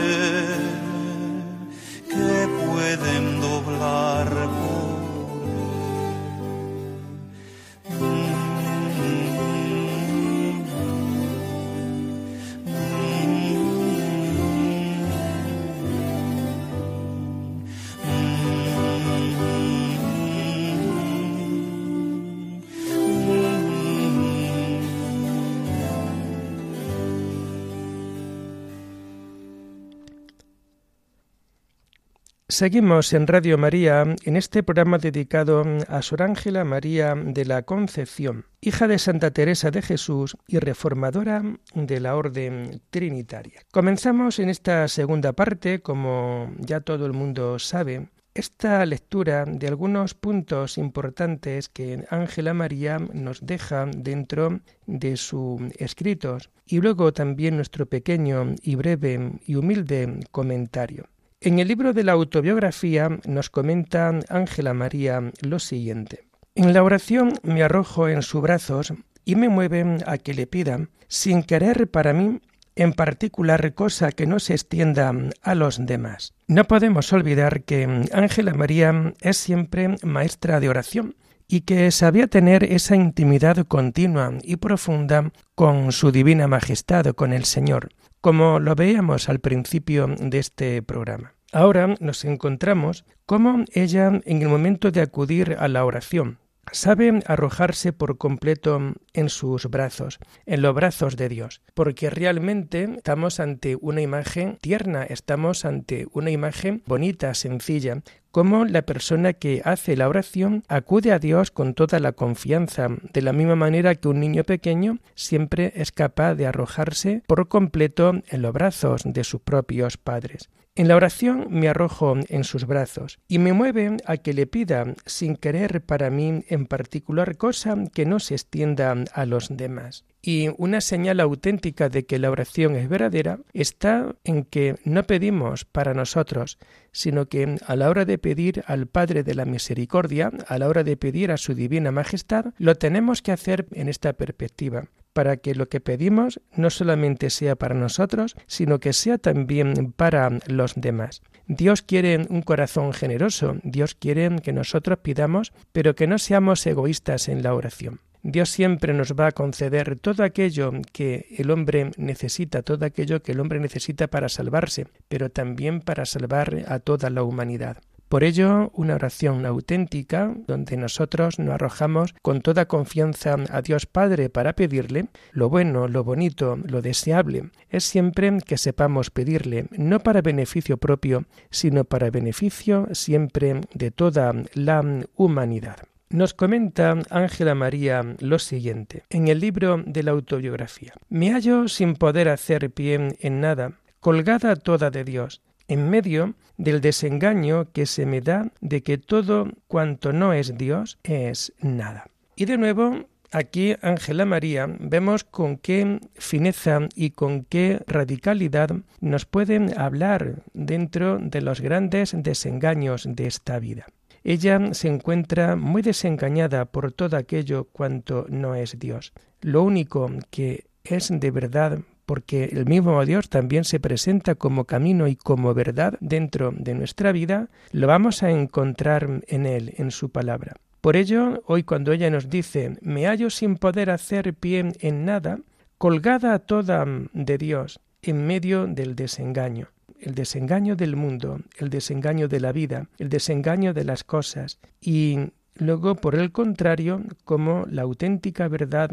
Seguimos 32.54 33.14
en 33.14 33.26
Radio 33.26 33.58
María 33.58 34.04
en 34.26 34.36
este 34.36 34.62
programa 34.62 35.00
dedicado 35.00 35.64
a 35.88 36.04
Sor 36.04 36.22
Ángela 36.22 36.64
María 36.64 37.16
de 37.16 37.46
la 37.46 37.64
Concepción, 37.64 38.46
hija 38.62 38.88
de 38.88 39.00
Santa 39.00 39.32
Teresa 39.32 39.72
de 39.72 39.82
Jesús 39.82 40.38
y 40.48 40.60
reformadora 40.60 41.42
de 41.74 42.00
la 42.00 42.16
Orden 42.16 42.80
Trinitaria. 42.92 43.64
Comenzamos 43.72 44.38
en 44.38 44.50
esta 44.50 44.88
segunda 44.88 45.34
parte, 45.34 45.80
como 45.80 46.54
ya 46.60 46.82
todo 46.82 47.08
el 47.08 47.14
mundo 47.14 47.58
sabe, 47.58 48.10
esta 48.36 48.86
lectura 48.86 49.46
de 49.46 49.68
algunos 49.68 50.14
puntos 50.14 50.78
importantes 50.78 51.70
que 51.70 52.06
Ángela 52.12 52.54
María 52.54 53.00
nos 53.00 53.44
deja 53.44 53.88
dentro 53.88 54.60
de 54.86 55.18
sus 55.18 55.60
escritos 55.80 56.52
y 56.68 56.82
luego 56.82 57.14
también 57.14 57.56
nuestro 57.56 57.88
pequeño 57.88 58.54
y 58.62 58.76
breve 58.76 59.40
y 59.44 59.56
humilde 59.56 60.20
comentario. 60.30 61.08
En 61.46 61.60
el 61.60 61.68
libro 61.68 61.92
de 61.92 62.06
la 62.06 62.14
autobiografía 62.14 63.10
nos 63.26 63.50
comenta 63.50 64.18
Ángela 64.30 64.74
María 64.74 65.30
lo 65.42 65.60
siguiente. 65.60 66.24
En 66.56 66.72
la 66.72 66.84
oración 66.84 67.34
me 67.44 67.64
arrojo 67.64 68.08
en 68.08 68.22
sus 68.22 68.42
brazos 68.42 68.94
y 69.26 69.36
me 69.36 69.50
mueve 69.50 69.98
a 70.08 70.18
que 70.18 70.34
le 70.34 70.48
pida, 70.48 70.88
sin 71.10 71.44
querer 71.44 71.92
para 71.92 72.14
mí, 72.14 72.40
en 72.78 72.94
particular 72.94 73.74
cosa 73.74 74.14
que 74.14 74.26
no 74.26 74.40
se 74.40 74.54
extienda 74.54 75.14
a 75.42 75.54
los 75.54 75.86
demás. 75.86 76.34
No 76.48 76.64
podemos 76.64 77.12
olvidar 77.12 77.64
que 77.64 78.08
Ángela 78.14 78.54
María 78.54 79.14
es 79.20 79.36
siempre 79.36 79.98
maestra 80.02 80.62
de 80.62 80.70
oración 80.70 81.18
y 81.50 81.62
que 81.62 81.92
sabía 81.92 82.28
tener 82.28 82.64
esa 82.64 82.96
intimidad 82.96 83.58
continua 83.68 84.32
y 84.44 84.56
profunda 84.56 85.34
con 85.56 85.92
su 85.92 86.14
divina 86.14 86.48
majestad, 86.48 87.08
con 87.08 87.34
el 87.34 87.44
Señor, 87.44 87.90
como 88.24 88.62
lo 88.62 88.74
veíamos 88.74 89.28
al 89.28 89.40
principio 89.40 90.08
de 90.08 90.40
este 90.40 90.82
programa. 90.82 91.34
Ahora 91.52 91.94
nos 92.00 92.24
encontramos 92.24 93.04
como 93.26 93.66
ella 93.74 94.22
en 94.24 94.42
el 94.42 94.48
momento 94.48 94.92
de 94.92 95.02
acudir 95.02 95.58
a 95.60 95.68
la 95.68 95.84
oración, 95.84 96.40
sabe 96.72 97.20
arrojarse 97.26 97.94
por 97.94 98.18
completo 98.18 98.94
en 99.14 99.30
sus 99.30 99.68
brazos, 99.68 100.20
en 100.46 100.62
los 100.62 100.74
brazos 100.74 101.18
de 101.18 101.30
Dios, 101.30 101.62
porque 101.74 102.10
realmente 102.10 102.90
estamos 102.98 103.40
ante 103.40 103.78
una 103.80 104.02
imagen 104.02 104.58
tierna, 104.62 105.04
estamos 105.04 105.66
ante 105.66 106.08
una 106.12 106.32
imagen 106.32 106.84
bonita, 106.86 107.34
sencilla, 107.34 108.02
como 108.32 108.66
la 108.66 108.82
persona 108.82 109.34
que 109.34 109.62
hace 109.64 109.96
la 109.96 110.10
oración 110.10 110.64
acude 110.68 111.12
a 111.12 111.20
Dios 111.20 111.52
con 111.52 111.76
toda 111.76 112.00
la 112.00 112.14
confianza, 112.14 112.88
de 113.14 113.22
la 113.22 113.32
misma 113.32 113.56
manera 113.56 113.94
que 113.94 114.08
un 114.08 114.20
niño 114.20 114.44
pequeño 114.44 114.98
siempre 115.14 115.72
es 115.76 115.92
capaz 115.92 116.34
de 116.34 116.48
arrojarse 116.48 117.22
por 117.28 117.48
completo 117.48 118.14
en 118.28 118.42
los 118.42 118.52
brazos 118.52 119.04
de 119.06 119.24
sus 119.24 119.42
propios 119.42 119.98
padres. 119.98 120.50
En 120.76 120.88
la 120.88 120.96
oración 120.96 121.48
me 121.52 121.70
arrojo 121.70 122.16
en 122.30 122.44
sus 122.44 122.66
brazos 122.66 123.20
y 123.28 123.38
me 123.38 123.54
mueve 123.54 123.98
a 124.08 124.18
que 124.18 124.34
le 124.34 124.48
pida 124.48 124.96
sin 125.06 125.36
querer 125.36 125.86
para 125.86 126.10
mí 126.10 126.44
en 126.48 126.66
particular 126.66 127.38
cosa 127.38 127.76
que 127.94 128.08
no 128.08 128.20
se 128.20 128.34
extienda 128.34 128.96
a 129.14 129.26
los 129.28 129.56
demás. 129.56 130.04
Y 130.26 130.48
una 130.58 130.80
señal 130.80 131.20
auténtica 131.20 131.90
de 131.90 132.06
que 132.06 132.18
la 132.18 132.32
oración 132.32 132.76
es 132.76 132.88
verdadera 132.88 133.40
está 133.52 134.16
en 134.24 134.46
que 134.46 134.78
no 134.86 135.04
pedimos 135.04 135.66
para 135.66 135.94
nosotros, 135.94 136.58
sino 136.94 137.26
que 137.26 137.58
a 137.68 137.76
la 137.76 137.90
hora 137.90 138.06
de 138.06 138.18
pedir 138.18 138.64
al 138.68 138.88
Padre 138.88 139.24
de 139.24 139.36
la 139.36 139.44
Misericordia, 139.44 140.32
a 140.48 140.58
la 140.58 140.70
hora 140.70 140.86
de 140.86 140.96
pedir 140.96 141.30
a 141.30 141.38
su 141.38 141.56
Divina 141.56 141.92
Majestad, 141.92 142.54
lo 142.58 142.76
tenemos 142.76 143.22
que 143.22 143.34
hacer 143.34 143.68
en 143.74 143.90
esta 143.90 144.14
perspectiva 144.14 144.88
para 145.12 145.36
que 145.36 145.56
lo 145.56 145.68
que 145.68 145.82
pedimos 145.82 146.40
no 146.56 146.70
solamente 146.70 147.30
sea 147.30 147.58
para 147.58 147.76
nosotros, 147.76 148.36
sino 148.48 148.80
que 148.80 148.94
sea 148.94 149.18
también 149.18 149.92
para 149.92 150.30
los 150.48 150.74
demás. 150.76 151.22
Dios 151.48 151.82
quiere 151.82 152.26
un 152.30 152.44
corazón 152.44 152.94
generoso, 152.94 153.58
Dios 153.64 153.94
quiere 153.94 154.34
que 154.42 154.54
nosotros 154.54 155.00
pidamos, 155.00 155.52
pero 155.74 155.96
que 155.96 156.08
no 156.08 156.18
seamos 156.18 156.66
egoístas 156.66 157.28
en 157.28 157.44
la 157.44 157.54
oración. 157.54 158.00
Dios 158.26 158.50
siempre 158.50 158.94
nos 158.94 159.16
va 159.16 159.28
a 159.28 159.32
conceder 159.34 159.98
todo 160.00 160.24
aquello 160.24 160.72
que 160.94 161.28
el 161.38 161.52
hombre 161.52 161.92
necesita, 161.98 162.62
todo 162.62 162.86
aquello 162.86 163.22
que 163.22 163.34
el 163.34 163.42
hombre 163.42 163.60
necesita 163.60 164.08
para 164.08 164.30
salvarse, 164.30 164.88
pero 165.10 165.30
también 165.30 165.82
para 165.82 166.06
salvar 166.06 166.64
a 166.70 166.80
toda 166.80 167.10
la 167.10 167.24
humanidad. 167.24 167.80
Por 168.08 168.24
ello, 168.24 168.72
una 168.76 168.96
oración 168.96 169.46
auténtica, 169.46 170.34
donde 170.48 170.78
nosotros 170.78 171.38
nos 171.38 171.56
arrojamos 171.56 172.16
con 172.22 172.42
toda 172.42 172.68
confianza 172.68 173.36
a 173.50 173.62
Dios 173.62 173.88
Padre 173.88 174.30
para 174.30 174.54
pedirle, 174.54 175.08
lo 175.34 175.50
bueno, 175.50 175.90
lo 175.90 176.06
bonito, 176.06 176.56
lo 176.56 176.82
deseable, 176.82 177.50
es 177.70 177.84
siempre 177.84 178.38
que 178.46 178.58
sepamos 178.58 179.10
pedirle, 179.10 179.66
no 179.72 180.00
para 180.00 180.22
beneficio 180.22 180.78
propio, 180.78 181.26
sino 181.50 181.84
para 181.84 182.10
beneficio 182.10 182.88
siempre 182.94 183.62
de 183.74 183.92
toda 183.92 184.32
la 184.54 184.82
humanidad. 185.16 185.78
Nos 186.14 186.36
comenta 186.36 186.96
Ángela 187.10 187.56
María 187.56 188.04
lo 188.20 188.38
siguiente 188.38 189.02
en 189.10 189.30
el 189.30 189.40
libro 189.40 189.82
de 189.84 190.04
la 190.04 190.12
autobiografía. 190.12 190.94
Me 191.10 191.32
hallo 191.32 191.68
sin 191.68 191.96
poder 191.96 192.30
hacer 192.30 192.70
pie 192.70 193.16
en 193.20 193.42
nada, 193.42 193.80
colgada 194.00 194.56
toda 194.56 194.92
de 194.92 195.06
Dios, 195.06 195.42
en 195.68 195.90
medio 195.90 196.36
del 196.56 196.82
desengaño 196.82 197.72
que 197.74 197.88
se 197.88 198.06
me 198.06 198.22
da 198.22 198.52
de 198.62 198.84
que 198.84 199.00
todo 199.00 199.48
cuanto 199.68 200.14
no 200.14 200.34
es 200.34 200.56
Dios 200.56 201.00
es 201.02 201.52
nada. 201.60 202.06
Y 202.36 202.46
de 202.46 202.60
nuevo, 202.60 203.08
aquí 203.32 203.74
Ángela 203.82 204.26
María 204.26 204.68
vemos 204.68 205.24
con 205.24 205.58
qué 205.58 206.00
fineza 206.14 206.90
y 206.94 207.10
con 207.10 207.44
qué 207.44 207.82
radicalidad 207.88 208.70
nos 209.02 209.26
pueden 209.26 209.76
hablar 209.80 210.44
dentro 210.54 211.18
de 211.18 211.42
los 211.42 211.60
grandes 211.60 212.14
desengaños 212.16 213.08
de 213.10 213.26
esta 213.26 213.58
vida. 213.58 213.88
Ella 214.24 214.74
se 214.74 214.88
encuentra 214.88 215.56
muy 215.56 215.82
desengañada 215.82 216.66
por 216.66 216.92
todo 216.92 217.18
aquello 217.18 217.66
cuanto 217.66 218.26
no 218.30 218.56
es 218.56 218.80
Dios. 218.80 219.14
Lo 219.42 219.64
único 219.64 220.10
que 220.30 220.66
es 220.84 221.10
de 221.12 221.32
verdad 221.32 221.80
porque 222.06 222.46
el 222.46 222.66
mismo 222.66 223.04
Dios 223.06 223.30
también 223.30 223.64
se 223.64 223.80
presenta 223.80 224.36
como 224.36 224.66
camino 224.66 225.08
y 225.08 225.16
como 225.16 225.54
verdad 225.54 225.96
dentro 226.02 226.54
de 226.56 226.74
nuestra 226.74 227.12
vida, 227.12 227.50
lo 227.72 227.88
vamos 227.88 228.24
a 228.24 228.32
encontrar 228.32 229.22
en 229.28 229.46
Él, 229.46 229.74
en 229.78 229.92
su 229.92 230.10
palabra. 230.10 230.56
Por 230.82 230.98
ello, 230.98 231.42
hoy 231.46 231.64
cuando 231.64 231.94
ella 231.94 232.10
nos 232.10 232.30
dice, 232.30 232.78
me 232.82 233.08
hallo 233.08 233.30
sin 233.30 233.56
poder 233.56 233.90
hacer 233.90 234.34
pie 234.34 234.74
en 234.82 235.06
nada, 235.06 235.40
colgada 235.78 236.40
toda 236.40 236.86
de 237.14 237.38
Dios, 237.38 237.80
en 238.02 238.28
medio 238.28 238.68
del 238.68 238.96
desengaño, 238.96 239.70
el 240.04 240.16
desengaño 240.16 240.76
del 240.76 240.96
mundo, 240.96 241.40
el 241.58 241.70
desengaño 241.70 242.28
de 242.28 242.40
la 242.40 242.52
vida, 242.52 242.88
el 242.98 243.10
desengaño 243.10 243.74
de 243.74 243.84
las 243.84 244.04
cosas, 244.04 244.60
y 244.82 245.18
luego, 245.56 245.96
por 245.96 246.16
el 246.16 246.32
contrario, 246.32 247.02
como 247.24 247.66
la 247.70 247.84
auténtica 247.84 248.48
verdad 248.48 248.92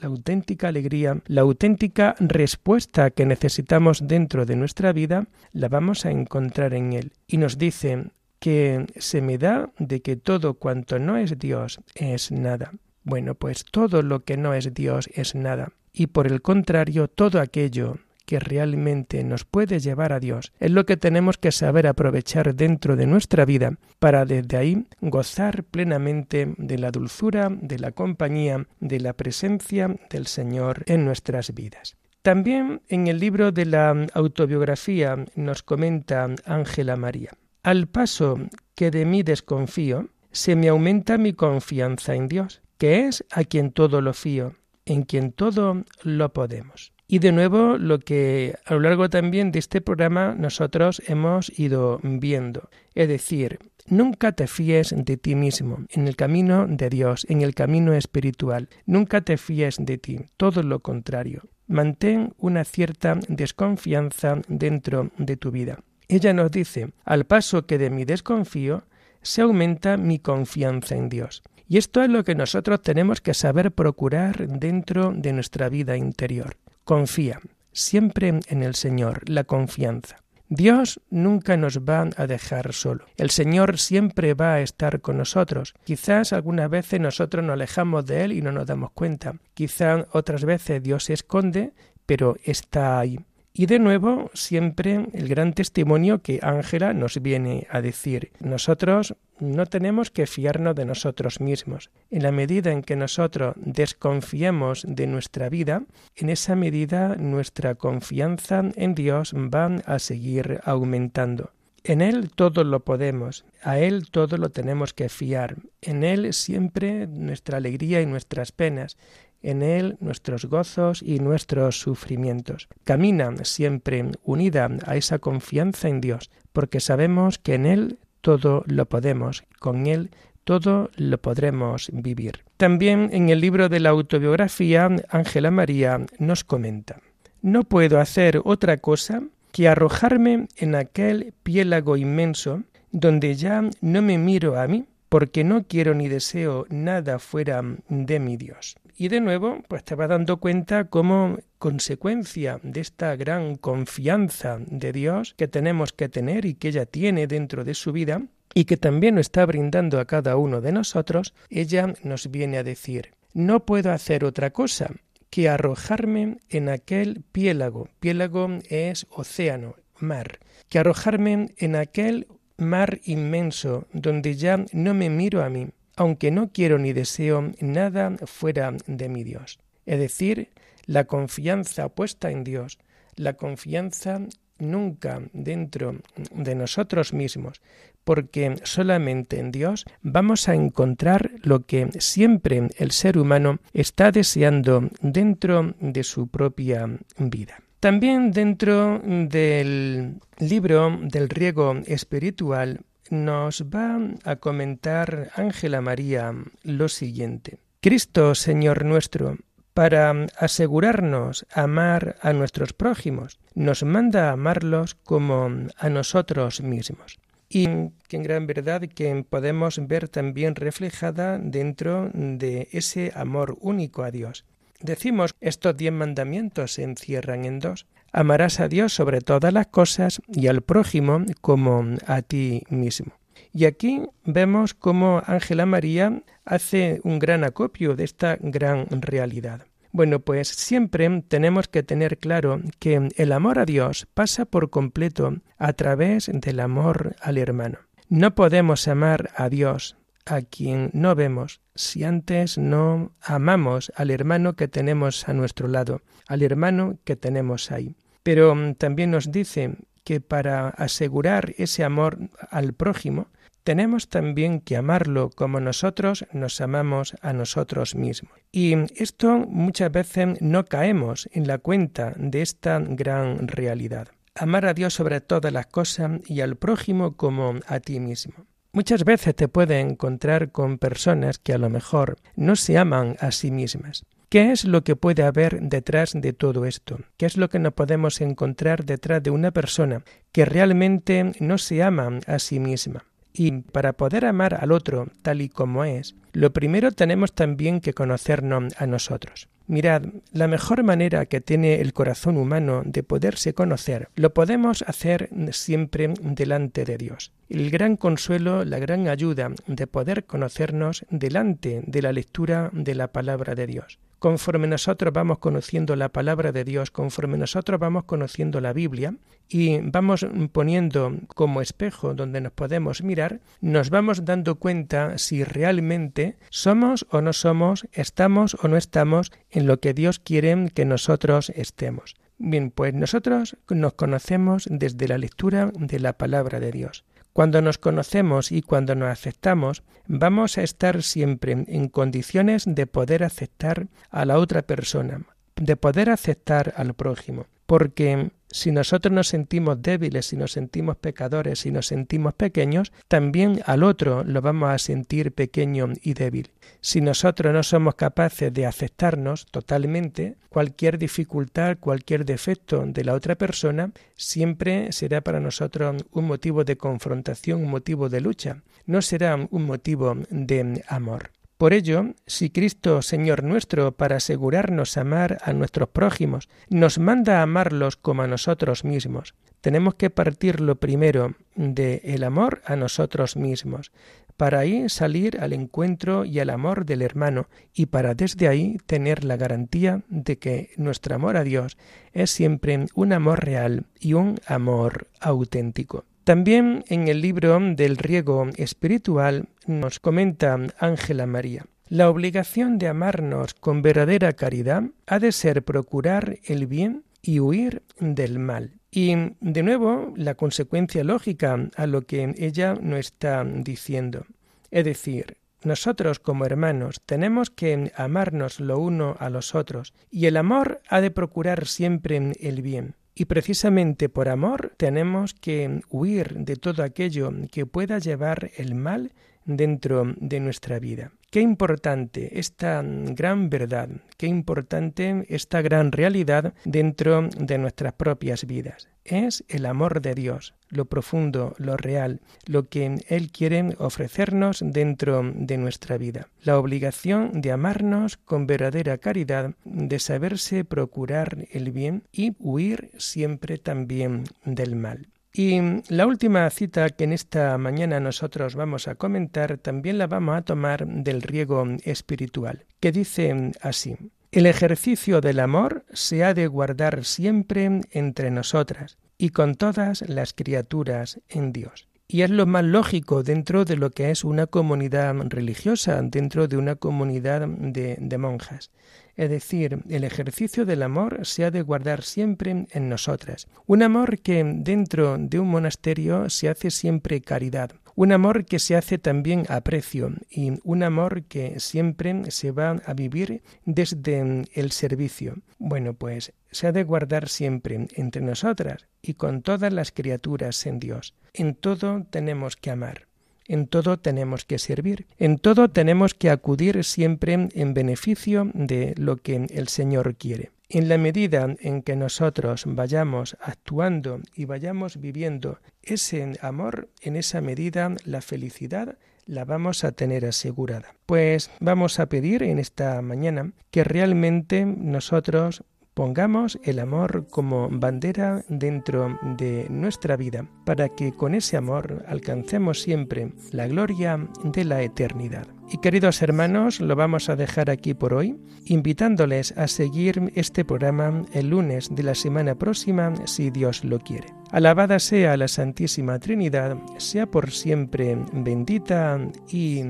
la 0.00 0.08
auténtica 0.08 0.68
alegría, 0.68 1.20
la 1.26 1.42
auténtica 1.42 2.14
respuesta 2.18 3.10
que 3.10 3.26
necesitamos 3.26 4.06
dentro 4.08 4.46
de 4.46 4.56
nuestra 4.56 4.92
vida, 4.92 5.26
la 5.52 5.68
vamos 5.68 6.06
a 6.06 6.10
encontrar 6.10 6.74
en 6.74 6.92
Él. 6.92 7.12
Y 7.26 7.36
nos 7.36 7.58
dice 7.58 8.06
que 8.38 8.86
se 8.96 9.22
me 9.22 9.38
da 9.38 9.70
de 9.78 10.02
que 10.02 10.16
todo 10.16 10.54
cuanto 10.54 10.98
no 10.98 11.16
es 11.16 11.38
Dios 11.38 11.80
es 11.94 12.32
nada. 12.32 12.72
Bueno, 13.04 13.34
pues 13.34 13.64
todo 13.70 14.02
lo 14.02 14.24
que 14.24 14.36
no 14.36 14.54
es 14.54 14.74
Dios 14.74 15.08
es 15.14 15.34
nada. 15.34 15.72
Y 15.92 16.08
por 16.08 16.26
el 16.26 16.42
contrario, 16.42 17.08
todo 17.08 17.40
aquello 17.40 17.98
que 18.32 18.40
realmente 18.40 19.24
nos 19.24 19.44
puede 19.44 19.78
llevar 19.78 20.14
a 20.14 20.18
Dios 20.18 20.54
es 20.58 20.70
lo 20.70 20.86
que 20.86 20.96
tenemos 20.96 21.36
que 21.36 21.52
saber 21.52 21.86
aprovechar 21.86 22.54
dentro 22.54 22.96
de 22.96 23.06
nuestra 23.06 23.44
vida 23.44 23.76
para 23.98 24.24
desde 24.24 24.56
ahí 24.56 24.86
gozar 25.02 25.64
plenamente 25.64 26.54
de 26.56 26.78
la 26.78 26.90
dulzura, 26.90 27.50
de 27.50 27.78
la 27.78 27.92
compañía, 27.92 28.66
de 28.80 29.00
la 29.00 29.12
presencia 29.12 29.94
del 30.08 30.26
Señor 30.26 30.82
en 30.86 31.04
nuestras 31.04 31.52
vidas. 31.52 31.98
También 32.22 32.80
en 32.88 33.06
el 33.06 33.18
libro 33.20 33.52
de 33.52 33.66
la 33.66 34.06
autobiografía 34.14 35.22
nos 35.34 35.62
comenta 35.62 36.26
Ángela 36.46 36.96
María, 36.96 37.32
al 37.62 37.86
paso 37.86 38.38
que 38.74 38.90
de 38.90 39.04
mí 39.04 39.22
desconfío, 39.22 40.08
se 40.30 40.56
me 40.56 40.68
aumenta 40.68 41.18
mi 41.18 41.34
confianza 41.34 42.14
en 42.14 42.28
Dios, 42.28 42.62
que 42.78 43.08
es 43.08 43.26
a 43.30 43.44
quien 43.44 43.72
todo 43.72 44.00
lo 44.00 44.14
fío, 44.14 44.54
en 44.86 45.02
quien 45.02 45.32
todo 45.32 45.84
lo 46.02 46.32
podemos. 46.32 46.94
Y 47.12 47.18
de 47.18 47.30
nuevo, 47.30 47.76
lo 47.76 47.98
que 47.98 48.54
a 48.64 48.72
lo 48.72 48.80
largo 48.80 49.10
también 49.10 49.52
de 49.52 49.58
este 49.58 49.82
programa 49.82 50.34
nosotros 50.34 51.02
hemos 51.06 51.52
ido 51.58 52.00
viendo, 52.02 52.70
es 52.94 53.06
decir, 53.06 53.58
nunca 53.86 54.32
te 54.32 54.46
fíes 54.46 54.94
de 54.96 55.18
ti 55.18 55.34
mismo, 55.34 55.84
en 55.90 56.08
el 56.08 56.16
camino 56.16 56.66
de 56.66 56.88
Dios, 56.88 57.26
en 57.28 57.42
el 57.42 57.54
camino 57.54 57.92
espiritual, 57.92 58.70
nunca 58.86 59.20
te 59.20 59.36
fíes 59.36 59.76
de 59.78 59.98
ti, 59.98 60.20
todo 60.38 60.62
lo 60.62 60.80
contrario. 60.80 61.42
Mantén 61.66 62.32
una 62.38 62.64
cierta 62.64 63.20
desconfianza 63.28 64.40
dentro 64.48 65.10
de 65.18 65.36
tu 65.36 65.50
vida. 65.50 65.80
Ella 66.08 66.32
nos 66.32 66.50
dice, 66.50 66.94
al 67.04 67.26
paso 67.26 67.66
que 67.66 67.76
de 67.76 67.90
mi 67.90 68.06
desconfío, 68.06 68.84
se 69.20 69.42
aumenta 69.42 69.98
mi 69.98 70.18
confianza 70.18 70.96
en 70.96 71.10
Dios. 71.10 71.42
Y 71.68 71.76
esto 71.76 72.02
es 72.02 72.08
lo 72.08 72.24
que 72.24 72.34
nosotros 72.34 72.80
tenemos 72.80 73.20
que 73.20 73.34
saber 73.34 73.70
procurar 73.70 74.48
dentro 74.48 75.12
de 75.14 75.34
nuestra 75.34 75.68
vida 75.68 75.98
interior. 75.98 76.56
Confía 76.84 77.40
siempre 77.72 78.40
en 78.46 78.62
el 78.62 78.74
Señor, 78.74 79.28
la 79.28 79.44
confianza. 79.44 80.22
Dios 80.48 81.00
nunca 81.08 81.56
nos 81.56 81.78
va 81.78 82.10
a 82.14 82.26
dejar 82.26 82.74
solo. 82.74 83.06
El 83.16 83.30
Señor 83.30 83.78
siempre 83.78 84.34
va 84.34 84.54
a 84.54 84.60
estar 84.60 85.00
con 85.00 85.16
nosotros. 85.16 85.72
Quizás 85.84 86.34
algunas 86.34 86.68
veces 86.68 87.00
nosotros 87.00 87.42
nos 87.42 87.54
alejamos 87.54 88.04
de 88.04 88.24
Él 88.24 88.32
y 88.32 88.42
no 88.42 88.52
nos 88.52 88.66
damos 88.66 88.90
cuenta. 88.92 89.36
Quizás 89.54 90.04
otras 90.12 90.44
veces 90.44 90.82
Dios 90.82 91.04
se 91.04 91.14
esconde, 91.14 91.72
pero 92.04 92.36
está 92.44 92.98
ahí. 92.98 93.18
Y 93.54 93.66
de 93.66 93.78
nuevo, 93.78 94.30
siempre 94.32 95.08
el 95.12 95.28
gran 95.28 95.52
testimonio 95.52 96.22
que 96.22 96.40
Ángela 96.42 96.94
nos 96.94 97.20
viene 97.20 97.66
a 97.70 97.82
decir. 97.82 98.32
Nosotros 98.40 99.14
no 99.40 99.66
tenemos 99.66 100.10
que 100.10 100.26
fiarnos 100.26 100.74
de 100.74 100.86
nosotros 100.86 101.40
mismos. 101.40 101.90
En 102.10 102.22
la 102.22 102.32
medida 102.32 102.72
en 102.72 102.82
que 102.82 102.96
nosotros 102.96 103.54
desconfiemos 103.56 104.86
de 104.88 105.06
nuestra 105.06 105.50
vida, 105.50 105.82
en 106.16 106.30
esa 106.30 106.56
medida 106.56 107.16
nuestra 107.16 107.74
confianza 107.74 108.62
en 108.76 108.94
Dios 108.94 109.34
va 109.34 109.66
a 109.84 109.98
seguir 109.98 110.60
aumentando. 110.64 111.50
En 111.84 112.00
Él 112.00 112.30
todo 112.30 112.62
lo 112.62 112.84
podemos, 112.84 113.44
a 113.60 113.80
Él 113.80 114.08
todo 114.10 114.36
lo 114.36 114.50
tenemos 114.50 114.94
que 114.94 115.08
fiar, 115.08 115.56
en 115.80 116.04
Él 116.04 116.32
siempre 116.32 117.08
nuestra 117.08 117.58
alegría 117.58 118.00
y 118.00 118.06
nuestras 118.06 118.52
penas, 118.52 118.96
en 119.42 119.62
Él 119.62 119.96
nuestros 120.00 120.46
gozos 120.46 121.02
y 121.02 121.18
nuestros 121.18 121.78
sufrimientos. 121.80 122.68
Camina 122.84 123.32
siempre 123.44 124.10
unida 124.24 124.68
a 124.86 124.96
esa 124.96 125.18
confianza 125.18 125.88
en 125.88 126.00
Dios, 126.00 126.30
porque 126.52 126.80
sabemos 126.80 127.38
que 127.38 127.54
en 127.54 127.66
Él 127.66 127.98
todo 128.20 128.64
lo 128.66 128.86
podemos, 128.86 129.44
con 129.58 129.86
Él 129.86 130.10
todo 130.44 130.90
lo 130.96 131.18
podremos 131.18 131.90
vivir. 131.92 132.44
También 132.56 133.10
en 133.12 133.28
el 133.28 133.40
libro 133.40 133.68
de 133.68 133.80
la 133.80 133.90
autobiografía, 133.90 134.88
Ángela 135.08 135.50
María 135.50 136.04
nos 136.18 136.44
comenta, 136.44 137.00
no 137.40 137.64
puedo 137.64 138.00
hacer 138.00 138.40
otra 138.44 138.76
cosa 138.76 139.22
que 139.52 139.68
arrojarme 139.68 140.48
en 140.56 140.74
aquel 140.74 141.34
piélago 141.42 141.96
inmenso 141.96 142.62
donde 142.90 143.34
ya 143.34 143.62
no 143.80 144.02
me 144.02 144.18
miro 144.18 144.58
a 144.58 144.66
mí, 144.68 144.86
porque 145.08 145.44
no 145.44 145.64
quiero 145.64 145.94
ni 145.94 146.08
deseo 146.08 146.66
nada 146.70 147.18
fuera 147.18 147.62
de 147.88 148.20
mi 148.20 148.36
Dios. 148.36 148.76
Y 148.96 149.08
de 149.08 149.20
nuevo, 149.20 149.62
pues 149.68 149.84
te 149.84 149.96
dando 149.96 150.38
cuenta 150.38 150.84
como 150.84 151.38
consecuencia 151.58 152.60
de 152.62 152.80
esta 152.80 153.16
gran 153.16 153.56
confianza 153.56 154.58
de 154.66 154.92
Dios 154.92 155.34
que 155.36 155.48
tenemos 155.48 155.92
que 155.92 156.08
tener 156.08 156.44
y 156.44 156.54
que 156.54 156.68
ella 156.68 156.86
tiene 156.86 157.26
dentro 157.26 157.64
de 157.64 157.74
su 157.74 157.92
vida 157.92 158.22
y 158.54 158.64
que 158.64 158.76
también 158.76 159.14
nos 159.14 159.22
está 159.22 159.46
brindando 159.46 159.98
a 159.98 160.04
cada 160.04 160.36
uno 160.36 160.60
de 160.60 160.72
nosotros, 160.72 161.34
ella 161.48 161.94
nos 162.02 162.30
viene 162.30 162.58
a 162.58 162.62
decir, 162.62 163.12
no 163.32 163.64
puedo 163.64 163.92
hacer 163.92 164.24
otra 164.24 164.52
cosa 164.52 164.90
que 165.30 165.48
arrojarme 165.48 166.38
en 166.50 166.68
aquel 166.68 167.22
piélago. 167.32 167.88
Piélago 168.00 168.58
es 168.68 169.06
océano, 169.10 169.76
mar. 169.98 170.40
Que 170.68 170.78
arrojarme 170.78 171.54
en 171.56 171.76
aquel 171.76 172.26
mar 172.58 173.00
inmenso 173.04 173.86
donde 173.94 174.36
ya 174.36 174.64
no 174.72 174.92
me 174.92 175.08
miro 175.08 175.42
a 175.42 175.48
mí, 175.48 175.68
aunque 175.96 176.30
no 176.30 176.50
quiero 176.52 176.78
ni 176.78 176.92
deseo 176.92 177.52
nada 177.60 178.16
fuera 178.26 178.72
de 178.86 179.08
mi 179.08 179.24
Dios. 179.24 179.58
Es 179.86 179.98
decir, 179.98 180.50
la 180.86 181.04
confianza 181.04 181.88
puesta 181.88 182.30
en 182.30 182.44
Dios, 182.44 182.78
la 183.16 183.34
confianza 183.34 184.20
nunca 184.58 185.20
dentro 185.32 185.96
de 186.32 186.54
nosotros 186.54 187.12
mismos, 187.12 187.60
porque 188.04 188.56
solamente 188.64 189.38
en 189.38 189.52
Dios 189.52 189.84
vamos 190.02 190.48
a 190.48 190.54
encontrar 190.54 191.32
lo 191.42 191.66
que 191.66 191.88
siempre 191.98 192.68
el 192.78 192.90
ser 192.92 193.18
humano 193.18 193.58
está 193.72 194.10
deseando 194.10 194.88
dentro 195.00 195.74
de 195.80 196.02
su 196.04 196.28
propia 196.28 196.88
vida. 197.18 197.60
También 197.80 198.30
dentro 198.30 199.00
del 199.04 200.20
libro 200.38 200.98
del 201.02 201.28
riego 201.28 201.74
espiritual 201.86 202.80
nos 203.12 203.64
va 203.64 204.00
a 204.24 204.36
comentar 204.36 205.30
Ángela 205.36 205.82
María 205.82 206.34
lo 206.64 206.88
siguiente. 206.88 207.58
Cristo, 207.82 208.34
Señor 208.34 208.86
nuestro, 208.86 209.36
para 209.74 210.26
asegurarnos 210.38 211.46
amar 211.52 212.16
a 212.22 212.32
nuestros 212.32 212.72
prójimos, 212.72 213.38
nos 213.54 213.82
manda 213.82 214.30
a 214.30 214.32
amarlos 214.32 214.94
como 214.94 215.50
a 215.76 215.88
nosotros 215.90 216.62
mismos. 216.62 217.18
Y 217.50 217.66
que 218.08 218.16
en 218.16 218.22
gran 218.22 218.46
verdad 218.46 218.80
que 218.82 219.24
podemos 219.28 219.86
ver 219.86 220.08
también 220.08 220.54
reflejada 220.54 221.38
dentro 221.38 222.10
de 222.14 222.68
ese 222.72 223.12
amor 223.14 223.58
único 223.60 224.04
a 224.04 224.10
Dios. 224.10 224.46
Decimos, 224.80 225.34
estos 225.40 225.76
diez 225.76 225.92
mandamientos 225.92 226.72
se 226.72 226.82
encierran 226.82 227.44
en 227.44 227.58
dos. 227.58 227.86
Amarás 228.12 228.60
a 228.60 228.68
Dios 228.68 228.92
sobre 228.92 229.20
todas 229.20 229.52
las 229.52 229.68
cosas 229.68 230.20
y 230.28 230.46
al 230.46 230.62
prójimo 230.62 231.24
como 231.40 231.84
a 232.06 232.22
ti 232.22 232.62
mismo. 232.68 233.14
Y 233.52 233.64
aquí 233.64 234.02
vemos 234.24 234.74
cómo 234.74 235.22
Ángela 235.26 235.66
María 235.66 236.22
hace 236.44 237.00
un 237.04 237.18
gran 237.18 237.44
acopio 237.44 237.96
de 237.96 238.04
esta 238.04 238.36
gran 238.40 238.86
realidad. 238.90 239.66
Bueno, 239.92 240.20
pues 240.20 240.48
siempre 240.48 241.22
tenemos 241.28 241.68
que 241.68 241.82
tener 241.82 242.16
claro 242.16 242.60
que 242.78 243.10
el 243.14 243.32
amor 243.32 243.58
a 243.58 243.66
Dios 243.66 244.06
pasa 244.14 244.46
por 244.46 244.70
completo 244.70 245.34
a 245.58 245.74
través 245.74 246.30
del 246.32 246.60
amor 246.60 247.14
al 247.20 247.36
hermano. 247.36 247.78
No 248.08 248.34
podemos 248.34 248.88
amar 248.88 249.30
a 249.36 249.50
Dios 249.50 249.96
a 250.24 250.40
quien 250.40 250.90
no 250.94 251.14
vemos 251.14 251.60
si 251.74 252.04
antes 252.04 252.56
no 252.56 253.12
amamos 253.20 253.92
al 253.96 254.10
hermano 254.10 254.54
que 254.54 254.68
tenemos 254.68 255.28
a 255.28 255.34
nuestro 255.34 255.68
lado, 255.68 256.00
al 256.26 256.42
hermano 256.42 256.98
que 257.04 257.16
tenemos 257.16 257.70
ahí. 257.70 257.96
Pero 258.22 258.54
también 258.76 259.10
nos 259.10 259.32
dice 259.32 259.76
que 260.04 260.20
para 260.20 260.68
asegurar 260.68 261.54
ese 261.58 261.84
amor 261.84 262.18
al 262.50 262.72
prójimo, 262.72 263.28
tenemos 263.64 264.08
también 264.08 264.60
que 264.60 264.76
amarlo 264.76 265.30
como 265.30 265.60
nosotros 265.60 266.26
nos 266.32 266.60
amamos 266.60 267.14
a 267.20 267.32
nosotros 267.32 267.94
mismos. 267.94 268.32
Y 268.50 268.74
esto 269.00 269.38
muchas 269.38 269.92
veces 269.92 270.40
no 270.40 270.64
caemos 270.64 271.28
en 271.32 271.46
la 271.46 271.58
cuenta 271.58 272.12
de 272.16 272.42
esta 272.42 272.80
gran 272.80 273.46
realidad. 273.46 274.08
Amar 274.34 274.66
a 274.66 274.74
Dios 274.74 274.94
sobre 274.94 275.20
todas 275.20 275.52
las 275.52 275.66
cosas 275.66 276.20
y 276.26 276.40
al 276.40 276.56
prójimo 276.56 277.16
como 277.16 277.54
a 277.66 277.80
ti 277.80 278.00
mismo. 278.00 278.46
Muchas 278.72 279.04
veces 279.04 279.36
te 279.36 279.48
puedes 279.48 279.84
encontrar 279.84 280.50
con 280.50 280.78
personas 280.78 281.38
que 281.38 281.52
a 281.52 281.58
lo 281.58 281.68
mejor 281.68 282.16
no 282.34 282.56
se 282.56 282.78
aman 282.78 283.16
a 283.20 283.30
sí 283.30 283.50
mismas. 283.50 284.06
¿Qué 284.32 284.50
es 284.50 284.64
lo 284.64 284.82
que 284.82 284.96
puede 284.96 285.24
haber 285.24 285.60
detrás 285.60 286.12
de 286.14 286.32
todo 286.32 286.64
esto? 286.64 286.98
¿Qué 287.18 287.26
es 287.26 287.36
lo 287.36 287.50
que 287.50 287.58
nos 287.58 287.74
podemos 287.74 288.18
encontrar 288.22 288.86
detrás 288.86 289.22
de 289.22 289.28
una 289.28 289.50
persona 289.50 290.04
que 290.32 290.46
realmente 290.46 291.32
no 291.38 291.58
se 291.58 291.82
ama 291.82 292.18
a 292.26 292.38
sí 292.38 292.58
misma? 292.58 293.04
Y 293.34 293.50
para 293.60 293.92
poder 293.92 294.24
amar 294.24 294.54
al 294.54 294.72
otro 294.72 295.08
tal 295.20 295.42
y 295.42 295.50
como 295.50 295.84
es, 295.84 296.14
lo 296.32 296.50
primero 296.50 296.92
tenemos 296.92 297.34
también 297.34 297.82
que 297.82 297.92
conocernos 297.92 298.72
a 298.78 298.86
nosotros. 298.86 299.50
Mirad, 299.66 300.04
la 300.32 300.48
mejor 300.48 300.82
manera 300.82 301.26
que 301.26 301.42
tiene 301.42 301.82
el 301.82 301.92
corazón 301.92 302.38
humano 302.38 302.80
de 302.86 303.02
poderse 303.02 303.52
conocer 303.52 304.08
lo 304.14 304.32
podemos 304.32 304.80
hacer 304.86 305.28
siempre 305.50 306.14
delante 306.22 306.86
de 306.86 306.96
Dios. 306.96 307.32
El 307.50 307.70
gran 307.70 307.98
consuelo, 307.98 308.64
la 308.64 308.78
gran 308.78 309.08
ayuda 309.08 309.50
de 309.66 309.86
poder 309.86 310.24
conocernos 310.24 311.04
delante 311.10 311.82
de 311.86 312.00
la 312.00 312.14
lectura 312.14 312.70
de 312.72 312.94
la 312.94 313.08
palabra 313.08 313.54
de 313.54 313.66
Dios 313.66 313.98
conforme 314.22 314.68
nosotros 314.68 315.12
vamos 315.12 315.40
conociendo 315.40 315.96
la 315.96 316.10
palabra 316.10 316.52
de 316.52 316.62
Dios, 316.62 316.92
conforme 316.92 317.38
nosotros 317.38 317.80
vamos 317.80 318.04
conociendo 318.04 318.60
la 318.60 318.72
Biblia 318.72 319.16
y 319.48 319.80
vamos 319.80 320.24
poniendo 320.52 321.12
como 321.26 321.60
espejo 321.60 322.14
donde 322.14 322.40
nos 322.40 322.52
podemos 322.52 323.02
mirar, 323.02 323.40
nos 323.60 323.90
vamos 323.90 324.24
dando 324.24 324.60
cuenta 324.60 325.18
si 325.18 325.42
realmente 325.42 326.36
somos 326.50 327.04
o 327.10 327.20
no 327.20 327.32
somos, 327.32 327.88
estamos 327.90 328.56
o 328.62 328.68
no 328.68 328.76
estamos 328.76 329.32
en 329.50 329.66
lo 329.66 329.80
que 329.80 329.92
Dios 329.92 330.20
quiere 330.20 330.70
que 330.72 330.84
nosotros 330.84 331.50
estemos. 331.56 332.14
Bien, 332.38 332.70
pues 332.70 332.94
nosotros 332.94 333.56
nos 333.70 333.94
conocemos 333.94 334.68
desde 334.70 335.08
la 335.08 335.18
lectura 335.18 335.72
de 335.74 335.98
la 335.98 336.12
palabra 336.12 336.60
de 336.60 336.70
Dios. 336.70 337.04
Cuando 337.32 337.62
nos 337.62 337.78
conocemos 337.78 338.52
y 338.52 338.62
cuando 338.62 338.94
nos 338.94 339.08
aceptamos, 339.08 339.82
vamos 340.06 340.58
a 340.58 340.62
estar 340.62 341.02
siempre 341.02 341.52
en 341.66 341.88
condiciones 341.88 342.64
de 342.66 342.86
poder 342.86 343.24
aceptar 343.24 343.88
a 344.10 344.24
la 344.24 344.38
otra 344.38 344.62
persona, 344.62 345.22
de 345.56 345.76
poder 345.76 346.10
aceptar 346.10 346.74
al 346.76 346.94
prójimo. 346.94 347.46
Porque 347.66 348.32
si 348.52 348.70
nosotros 348.70 349.12
nos 349.12 349.28
sentimos 349.28 349.82
débiles, 349.82 350.26
si 350.26 350.36
nos 350.36 350.52
sentimos 350.52 350.96
pecadores, 350.96 351.60
si 351.60 351.70
nos 351.70 351.86
sentimos 351.86 352.34
pequeños, 352.34 352.92
también 353.08 353.60
al 353.66 353.82
otro 353.82 354.22
lo 354.24 354.40
vamos 354.40 354.70
a 354.70 354.78
sentir 354.78 355.32
pequeño 355.32 355.88
y 356.02 356.14
débil. 356.14 356.50
Si 356.80 357.00
nosotros 357.00 357.52
no 357.52 357.62
somos 357.62 357.94
capaces 357.94 358.52
de 358.52 358.66
aceptarnos 358.66 359.46
totalmente, 359.46 360.36
cualquier 360.48 360.98
dificultad, 360.98 361.78
cualquier 361.80 362.24
defecto 362.24 362.84
de 362.86 363.04
la 363.04 363.14
otra 363.14 363.36
persona 363.36 363.90
siempre 364.16 364.92
será 364.92 365.22
para 365.22 365.40
nosotros 365.40 366.04
un 366.12 366.26
motivo 366.26 366.64
de 366.64 366.76
confrontación, 366.76 367.62
un 367.62 367.70
motivo 367.70 368.08
de 368.08 368.20
lucha, 368.20 368.62
no 368.86 369.00
será 369.00 369.36
un 369.50 369.64
motivo 369.64 370.14
de 370.30 370.84
amor. 370.88 371.30
Por 371.62 371.74
ello, 371.74 372.16
si 372.26 372.50
Cristo, 372.50 373.02
Señor 373.02 373.44
nuestro, 373.44 373.92
para 373.92 374.16
asegurarnos 374.16 374.96
amar 374.96 375.38
a 375.44 375.52
nuestros 375.52 375.88
prójimos, 375.90 376.48
nos 376.68 376.98
manda 376.98 377.38
a 377.38 377.42
amarlos 377.42 377.94
como 377.94 378.22
a 378.22 378.26
nosotros 378.26 378.82
mismos, 378.82 379.36
tenemos 379.60 379.94
que 379.94 380.10
partir 380.10 380.60
lo 380.60 380.80
primero 380.80 381.36
de 381.54 382.00
el 382.02 382.24
amor 382.24 382.62
a 382.64 382.74
nosotros 382.74 383.36
mismos, 383.36 383.92
para 384.36 384.58
ahí 384.58 384.88
salir 384.88 385.38
al 385.38 385.52
encuentro 385.52 386.24
y 386.24 386.40
al 386.40 386.50
amor 386.50 386.84
del 386.84 387.00
hermano 387.00 387.46
y 387.72 387.86
para 387.86 388.14
desde 388.14 388.48
ahí 388.48 388.78
tener 388.86 389.22
la 389.22 389.36
garantía 389.36 390.02
de 390.08 390.38
que 390.38 390.70
nuestro 390.78 391.14
amor 391.14 391.36
a 391.36 391.44
Dios 391.44 391.78
es 392.12 392.32
siempre 392.32 392.86
un 392.96 393.12
amor 393.12 393.44
real 393.44 393.84
y 394.00 394.14
un 394.14 394.40
amor 394.48 395.06
auténtico. 395.20 396.06
También 396.24 396.84
en 396.88 397.08
el 397.08 397.20
libro 397.20 397.58
del 397.60 397.96
riego 397.96 398.46
espiritual 398.56 399.48
nos 399.66 399.98
comenta 399.98 400.56
Ángela 400.78 401.26
María. 401.26 401.66
La 401.88 402.08
obligación 402.08 402.78
de 402.78 402.86
amarnos 402.86 403.54
con 403.54 403.82
verdadera 403.82 404.32
caridad 404.32 404.84
ha 405.06 405.18
de 405.18 405.32
ser 405.32 405.64
procurar 405.64 406.38
el 406.44 406.66
bien 406.66 407.02
y 407.22 407.40
huir 407.40 407.82
del 407.98 408.38
mal. 408.38 408.78
Y 408.90 409.14
de 409.40 409.62
nuevo 409.62 410.12
la 410.16 410.34
consecuencia 410.34 411.02
lógica 411.02 411.68
a 411.76 411.86
lo 411.86 412.02
que 412.02 412.34
ella 412.38 412.74
nos 412.80 413.00
está 413.00 413.44
diciendo. 413.44 414.24
Es 414.70 414.84
decir, 414.84 415.38
nosotros 415.64 416.18
como 416.20 416.44
hermanos 416.44 417.00
tenemos 417.04 417.50
que 417.50 417.92
amarnos 417.96 418.60
lo 418.60 418.78
uno 418.78 419.16
a 419.18 419.28
los 419.28 419.54
otros 419.54 419.92
y 420.10 420.26
el 420.26 420.36
amor 420.36 420.80
ha 420.88 421.00
de 421.00 421.10
procurar 421.10 421.66
siempre 421.66 422.32
el 422.40 422.62
bien. 422.62 422.94
Y 423.14 423.26
precisamente 423.26 424.08
por 424.08 424.28
amor 424.28 424.74
tenemos 424.76 425.34
que 425.34 425.82
huir 425.90 426.38
de 426.38 426.56
todo 426.56 426.82
aquello 426.82 427.30
que 427.50 427.66
pueda 427.66 427.98
llevar 427.98 428.50
el 428.56 428.74
mal 428.74 429.12
dentro 429.44 430.14
de 430.18 430.40
nuestra 430.40 430.78
vida. 430.78 431.12
Qué 431.30 431.40
importante 431.40 432.38
esta 432.38 432.82
gran 432.84 433.48
verdad, 433.48 433.88
qué 434.18 434.26
importante 434.26 435.24
esta 435.30 435.62
gran 435.62 435.90
realidad 435.90 436.52
dentro 436.66 437.26
de 437.38 437.56
nuestras 437.56 437.94
propias 437.94 438.44
vidas. 438.44 438.88
Es 439.04 439.42
el 439.48 439.64
amor 439.64 440.02
de 440.02 440.14
Dios, 440.14 440.54
lo 440.68 440.84
profundo, 440.84 441.54
lo 441.56 441.78
real, 441.78 442.20
lo 442.46 442.68
que 442.68 442.98
Él 443.08 443.32
quiere 443.32 443.74
ofrecernos 443.78 444.62
dentro 444.62 445.22
de 445.34 445.56
nuestra 445.56 445.96
vida. 445.96 446.28
La 446.42 446.58
obligación 446.58 447.40
de 447.40 447.50
amarnos 447.50 448.18
con 448.18 448.46
verdadera 448.46 448.98
caridad, 448.98 449.54
de 449.64 449.98
saberse 449.98 450.64
procurar 450.64 451.46
el 451.50 451.72
bien 451.72 452.04
y 452.12 452.36
huir 452.38 452.90
siempre 452.98 453.56
también 453.56 454.24
del 454.44 454.76
mal. 454.76 455.08
Y 455.32 455.60
la 455.88 456.06
última 456.06 456.48
cita 456.50 456.90
que 456.90 457.04
en 457.04 457.12
esta 457.12 457.56
mañana 457.56 458.00
nosotros 458.00 458.54
vamos 458.54 458.86
a 458.86 458.96
comentar 458.96 459.56
también 459.56 459.96
la 459.96 460.06
vamos 460.06 460.36
a 460.36 460.42
tomar 460.42 460.86
del 460.86 461.22
riego 461.22 461.66
espiritual, 461.84 462.66
que 462.80 462.92
dice 462.92 463.52
así. 463.62 463.96
El 464.30 464.46
ejercicio 464.46 465.20
del 465.20 465.40
amor 465.40 465.84
se 465.92 466.24
ha 466.24 466.34
de 466.34 466.46
guardar 466.46 467.04
siempre 467.04 467.82
entre 467.90 468.30
nosotras 468.30 468.98
y 469.18 469.30
con 469.30 469.54
todas 469.54 470.02
las 470.08 470.32
criaturas 470.32 471.20
en 471.28 471.52
Dios. 471.52 471.88
Y 472.08 472.22
es 472.22 472.30
lo 472.30 472.46
más 472.46 472.64
lógico 472.64 473.22
dentro 473.22 473.64
de 473.64 473.76
lo 473.76 473.90
que 473.90 474.10
es 474.10 474.22
una 474.24 474.46
comunidad 474.46 475.14
religiosa, 475.28 476.00
dentro 476.02 476.46
de 476.46 476.56
una 476.56 476.76
comunidad 476.76 477.46
de, 477.48 478.18
monjas. 478.18 478.70
Es 479.16 479.30
decir, 479.30 479.78
el 479.88 480.04
ejercicio 480.04 480.66
del 480.66 480.82
amor 480.82 481.20
se 481.24 481.44
ha 481.44 481.50
de 481.50 481.62
guardar 481.62 482.02
siempre 482.02 482.66
en 482.70 482.88
nosotras. 482.88 483.48
Un 483.66 483.82
amor 483.82 484.18
que 484.18 484.44
dentro 484.44 485.16
de 485.18 485.38
un 485.38 485.48
monasterio 485.48 486.28
se 486.28 486.48
hace 486.48 486.70
siempre 486.70 487.20
caridad. 487.20 487.72
Un 487.94 488.12
amor 488.12 488.44
que 488.44 488.58
se 488.58 488.76
hace 488.76 488.98
también 488.98 489.44
aprecio 489.48 490.12
y 490.30 490.52
un 490.64 490.82
amor 490.82 491.24
que 491.24 491.60
siempre 491.60 492.30
se 492.30 492.50
va 492.50 492.80
a 492.84 492.94
vivir 492.94 493.42
desde 493.64 494.44
el 494.54 494.72
servicio. 494.72 495.36
Bueno, 495.58 495.94
pues 495.94 496.32
se 496.50 496.66
ha 496.66 496.72
de 496.72 496.84
guardar 496.84 497.28
siempre 497.28 497.88
entre 497.94 498.22
nosotras 498.22 498.86
y 499.02 499.14
con 499.14 499.42
todas 499.42 499.72
las 499.72 499.92
criaturas 499.92 500.66
en 500.66 500.78
Dios. 500.78 501.14
En 501.34 501.54
todo 501.54 502.06
tenemos 502.10 502.56
que 502.56 502.70
amar. 502.70 503.06
En 503.46 503.66
todo 503.66 503.98
tenemos 503.98 504.44
que 504.44 504.58
servir, 504.58 505.06
en 505.18 505.36
todo 505.36 505.68
tenemos 505.68 506.14
que 506.14 506.30
acudir 506.30 506.84
siempre 506.84 507.48
en 507.52 507.74
beneficio 507.74 508.50
de 508.54 508.94
lo 508.96 509.16
que 509.16 509.46
el 509.50 509.68
Señor 509.68 510.14
quiere. 510.14 510.52
En 510.74 510.88
la 510.88 510.96
medida 510.96 511.54
en 511.60 511.82
que 511.82 511.96
nosotros 511.96 512.64
vayamos 512.66 513.36
actuando 513.42 514.20
y 514.34 514.46
vayamos 514.46 514.96
viviendo 514.96 515.58
ese 515.82 516.38
amor, 516.40 516.88
en 517.02 517.16
esa 517.16 517.42
medida 517.42 517.94
la 518.06 518.22
felicidad 518.22 518.96
la 519.26 519.44
vamos 519.44 519.84
a 519.84 519.92
tener 519.92 520.24
asegurada. 520.24 520.94
Pues 521.04 521.50
vamos 521.60 522.00
a 522.00 522.06
pedir 522.06 522.42
en 522.42 522.58
esta 522.58 523.02
mañana 523.02 523.52
que 523.70 523.84
realmente 523.84 524.64
nosotros 524.64 525.62
Pongamos 525.94 526.58
el 526.62 526.78
amor 526.78 527.26
como 527.28 527.68
bandera 527.70 528.42
dentro 528.48 529.18
de 529.36 529.66
nuestra 529.68 530.16
vida 530.16 530.48
para 530.64 530.88
que 530.88 531.12
con 531.12 531.34
ese 531.34 531.58
amor 531.58 532.06
alcancemos 532.08 532.80
siempre 532.80 533.34
la 533.50 533.66
gloria 533.66 534.26
de 534.42 534.64
la 534.64 534.80
eternidad. 534.80 535.46
Y 535.72 535.78
queridos 535.78 536.20
hermanos, 536.20 536.80
lo 536.80 536.94
vamos 536.96 537.30
a 537.30 537.34
dejar 537.34 537.70
aquí 537.70 537.94
por 537.94 538.12
hoy, 538.12 538.36
invitándoles 538.66 539.56
a 539.56 539.68
seguir 539.68 540.30
este 540.34 540.66
programa 540.66 541.24
el 541.32 541.48
lunes 541.48 541.88
de 541.90 542.02
la 542.02 542.14
semana 542.14 542.54
próxima, 542.56 543.14
si 543.24 543.48
Dios 543.48 543.82
lo 543.82 543.98
quiere. 543.98 544.26
Alabada 544.50 544.98
sea 544.98 545.34
la 545.38 545.48
Santísima 545.48 546.18
Trinidad, 546.18 546.76
sea 546.98 547.24
por 547.24 547.50
siempre 547.52 548.18
bendita 548.34 549.18
y 549.48 549.82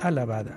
alabada. 0.00 0.56